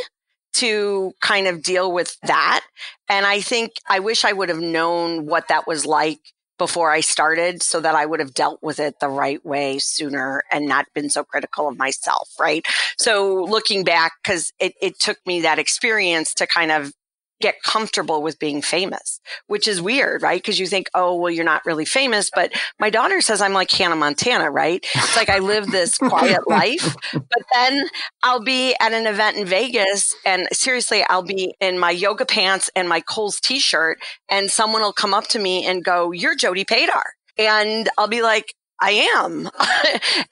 to 0.55 1.13
kind 1.21 1.47
of 1.47 1.61
deal 1.61 1.91
with 1.91 2.17
that. 2.21 2.65
And 3.09 3.25
I 3.25 3.41
think 3.41 3.73
I 3.89 3.99
wish 3.99 4.23
I 4.23 4.33
would 4.33 4.49
have 4.49 4.59
known 4.59 5.25
what 5.25 5.49
that 5.49 5.67
was 5.67 5.85
like 5.85 6.19
before 6.57 6.89
I 6.89 7.01
started 7.01 7.61
so 7.61 7.81
that 7.81 7.95
I 7.95 8.05
would 8.05 8.21
have 8.21 8.33
dealt 8.33 8.63
with 8.63 8.79
it 8.79 8.99
the 9.01 9.09
right 9.09 9.45
way 9.45 9.77
sooner 9.79 10.43
and 10.49 10.65
not 10.65 10.85
been 10.93 11.09
so 11.09 11.23
critical 11.25 11.67
of 11.67 11.77
myself. 11.77 12.29
Right. 12.39 12.65
So 12.97 13.43
looking 13.43 13.83
back, 13.83 14.13
cause 14.23 14.53
it, 14.59 14.73
it 14.81 14.97
took 14.99 15.17
me 15.25 15.41
that 15.41 15.59
experience 15.59 16.33
to 16.35 16.47
kind 16.47 16.71
of 16.71 16.93
get 17.41 17.61
comfortable 17.63 18.21
with 18.21 18.39
being 18.39 18.61
famous, 18.61 19.19
which 19.47 19.67
is 19.67 19.81
weird, 19.81 20.21
right? 20.21 20.41
Because 20.41 20.59
you 20.59 20.67
think, 20.67 20.89
oh, 20.93 21.15
well, 21.15 21.31
you're 21.31 21.43
not 21.45 21.65
really 21.65 21.85
famous. 21.85 22.29
But 22.33 22.53
my 22.79 22.89
daughter 22.89 23.21
says 23.21 23.41
I'm 23.41 23.53
like 23.53 23.71
Hannah 23.71 23.95
Montana, 23.95 24.49
right? 24.49 24.85
It's 24.95 25.15
like 25.15 25.29
I 25.29 25.39
live 25.39 25.71
this 25.71 25.97
quiet 25.99 26.47
life, 26.47 26.95
but 27.13 27.43
then 27.53 27.87
I'll 28.23 28.43
be 28.43 28.75
at 28.79 28.93
an 28.93 29.07
event 29.07 29.37
in 29.37 29.45
Vegas 29.45 30.15
and 30.25 30.47
seriously, 30.51 31.03
I'll 31.09 31.23
be 31.23 31.55
in 31.59 31.77
my 31.77 31.91
yoga 31.91 32.25
pants 32.25 32.69
and 32.75 32.87
my 32.89 33.01
Kohl's 33.01 33.39
t 33.39 33.59
shirt, 33.59 33.99
and 34.29 34.49
someone 34.49 34.81
will 34.81 34.93
come 34.93 35.13
up 35.13 35.27
to 35.27 35.39
me 35.39 35.65
and 35.65 35.83
go, 35.83 36.11
You're 36.11 36.35
Jody 36.35 36.65
Padar. 36.65 37.03
And 37.37 37.89
I'll 37.97 38.07
be 38.07 38.21
like, 38.21 38.53
I 38.79 39.09
am. 39.15 39.49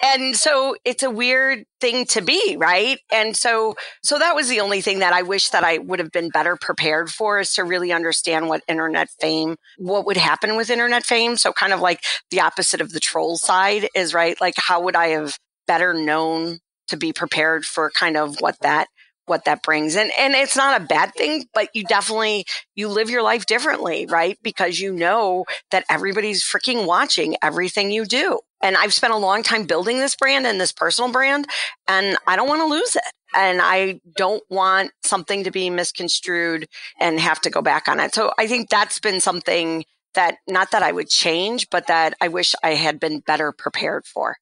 and 0.03 0.36
so 0.36 0.75
it's 0.84 1.03
a 1.03 1.10
weird 1.10 1.65
thing 1.79 2.06
to 2.08 2.21
be, 2.21 2.56
right? 2.58 2.99
And 3.12 3.36
so, 3.36 3.75
so 4.03 4.19
that 4.19 4.36
was 4.36 4.49
the 4.49 4.60
only 4.60 4.82
thing 4.82 4.99
that 4.99 5.13
I 5.13 5.21
wish 5.21 5.49
that 5.49 5.63
I 5.63 5.77
would 5.77 5.99
have 5.99 6.12
been 6.12 6.29
better 6.29 6.56
prepared 6.56 7.10
for 7.10 7.39
is 7.39 7.53
to 7.53 7.63
really 7.63 7.91
understand 7.91 8.49
what 8.49 8.63
internet 8.67 9.10
fame, 9.19 9.56
what 9.77 10.06
would 10.06 10.17
happen 10.17 10.56
with 10.56 10.69
internet 10.69 11.06
fame. 11.06 11.38
So 11.38 11.53
kind 11.53 11.73
of 11.73 11.79
like 11.79 12.03
the 12.32 12.41
opposite 12.41 12.82
of 12.82 12.91
the 12.91 12.99
troll 12.99 13.38
side 13.38 13.88
is 13.95 14.13
right. 14.13 14.39
Like 14.39 14.56
how 14.58 14.82
would 14.82 14.95
I 14.95 15.10
have 15.10 15.38
better 15.67 15.93
known 15.93 16.60
to 16.89 16.97
be 16.97 17.13
prepared 17.13 17.65
for 17.65 17.89
kind 17.91 18.17
of 18.17 18.38
what 18.39 18.58
that 18.62 18.88
what 19.25 19.45
that 19.45 19.63
brings 19.63 19.95
and 19.95 20.12
and 20.19 20.33
it's 20.33 20.57
not 20.57 20.81
a 20.81 20.86
bad 20.86 21.13
thing 21.15 21.45
but 21.53 21.69
you 21.73 21.83
definitely 21.83 22.45
you 22.75 22.88
live 22.89 23.09
your 23.09 23.23
life 23.23 23.45
differently 23.45 24.05
right? 24.09 24.38
Because 24.43 24.79
you 24.79 24.93
know 24.93 25.45
that 25.71 25.86
everybody's 25.89 26.43
freaking 26.43 26.86
watching 26.86 27.36
everything 27.41 27.91
you 27.91 28.05
do 28.05 28.39
and 28.62 28.75
i've 28.77 28.93
spent 28.93 29.13
a 29.13 29.17
long 29.17 29.43
time 29.43 29.65
building 29.65 29.99
this 29.99 30.15
brand 30.15 30.45
and 30.45 30.59
this 30.59 30.71
personal 30.71 31.12
brand 31.12 31.47
and 31.88 32.17
i 32.27 32.36
don't 32.36 32.47
want 32.47 32.62
to 32.62 32.67
lose 32.67 32.95
it 32.95 33.03
and 33.36 33.62
i 33.62 33.99
don't 34.15 34.43
want 34.49 34.91
something 35.03 35.43
to 35.43 35.51
be 35.51 35.69
misconstrued 35.69 36.67
and 36.99 37.19
have 37.19 37.39
to 37.41 37.49
go 37.49 37.62
back 37.62 37.88
on 37.88 37.99
it. 37.99 38.13
So 38.13 38.33
i 38.38 38.47
think 38.47 38.69
that's 38.69 38.99
been 38.99 39.21
something 39.21 39.86
that 40.15 40.38
not 40.47 40.71
that 40.71 40.83
i 40.83 40.91
would 40.91 41.09
change 41.09 41.69
but 41.69 41.88
that 41.88 42.15
i 42.19 42.27
wish 42.27 42.55
i 42.63 42.71
had 42.71 42.99
been 42.99 43.19
better 43.19 43.51
prepared 43.51 44.05
for. 44.05 44.38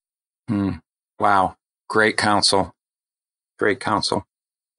Hmm. 0.48 0.72
wow. 1.20 1.56
Great 1.88 2.16
counsel. 2.16 2.74
Great 3.60 3.80
counsel 3.80 4.26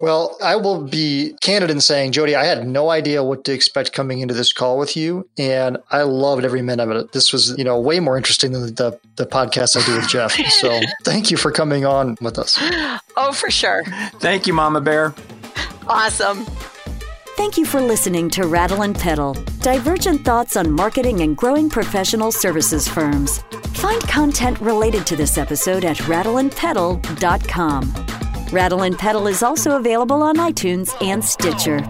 well, 0.02 0.36
I 0.42 0.56
will 0.56 0.82
be 0.82 1.36
candid 1.40 1.70
in 1.70 1.80
saying, 1.80 2.10
Jody, 2.10 2.34
I 2.34 2.44
had 2.44 2.66
no 2.66 2.90
idea 2.90 3.22
what 3.22 3.44
to 3.44 3.52
expect 3.52 3.92
coming 3.92 4.18
into 4.18 4.34
this 4.34 4.52
call 4.52 4.76
with 4.76 4.96
you, 4.96 5.28
and 5.38 5.78
I 5.92 6.02
loved 6.02 6.44
every 6.44 6.60
minute 6.60 6.82
of 6.82 6.90
it. 6.90 7.12
This 7.12 7.32
was, 7.32 7.56
you 7.56 7.62
know, 7.62 7.80
way 7.80 8.00
more 8.00 8.16
interesting 8.16 8.50
than 8.50 8.74
the, 8.74 8.98
the 9.14 9.26
podcast 9.26 9.80
I 9.80 9.86
do 9.86 9.94
with 9.94 10.08
Jeff. 10.08 10.36
So 10.62 10.80
thank 11.04 11.30
you 11.30 11.36
for 11.36 11.52
coming 11.52 11.86
on 11.86 12.16
with 12.20 12.38
us. 12.38 12.58
Oh, 13.16 13.32
for 13.32 13.50
sure. 13.50 13.84
Thank 14.18 14.46
you, 14.46 14.52
Mama 14.52 14.80
Bear. 14.80 15.14
Awesome. 15.86 16.44
Thank 17.36 17.56
you 17.56 17.64
for 17.64 17.80
listening 17.80 18.28
to 18.30 18.46
Rattle 18.46 18.82
and 18.82 18.94
Pedal, 18.94 19.34
divergent 19.60 20.24
thoughts 20.24 20.56
on 20.56 20.70
marketing 20.70 21.20
and 21.20 21.36
growing 21.36 21.70
professional 21.70 22.32
services 22.32 22.88
firms. 22.88 23.38
Find 23.74 24.02
content 24.02 24.60
related 24.60 25.06
to 25.06 25.16
this 25.16 25.38
episode 25.38 25.84
at 25.84 25.96
rattleandpedal.com. 25.98 28.31
Rattle 28.52 28.82
and 28.82 28.98
Pedal 28.98 29.28
is 29.28 29.42
also 29.42 29.76
available 29.76 30.22
on 30.22 30.36
iTunes 30.36 30.94
and 31.02 31.24
Stitcher. 31.24 31.80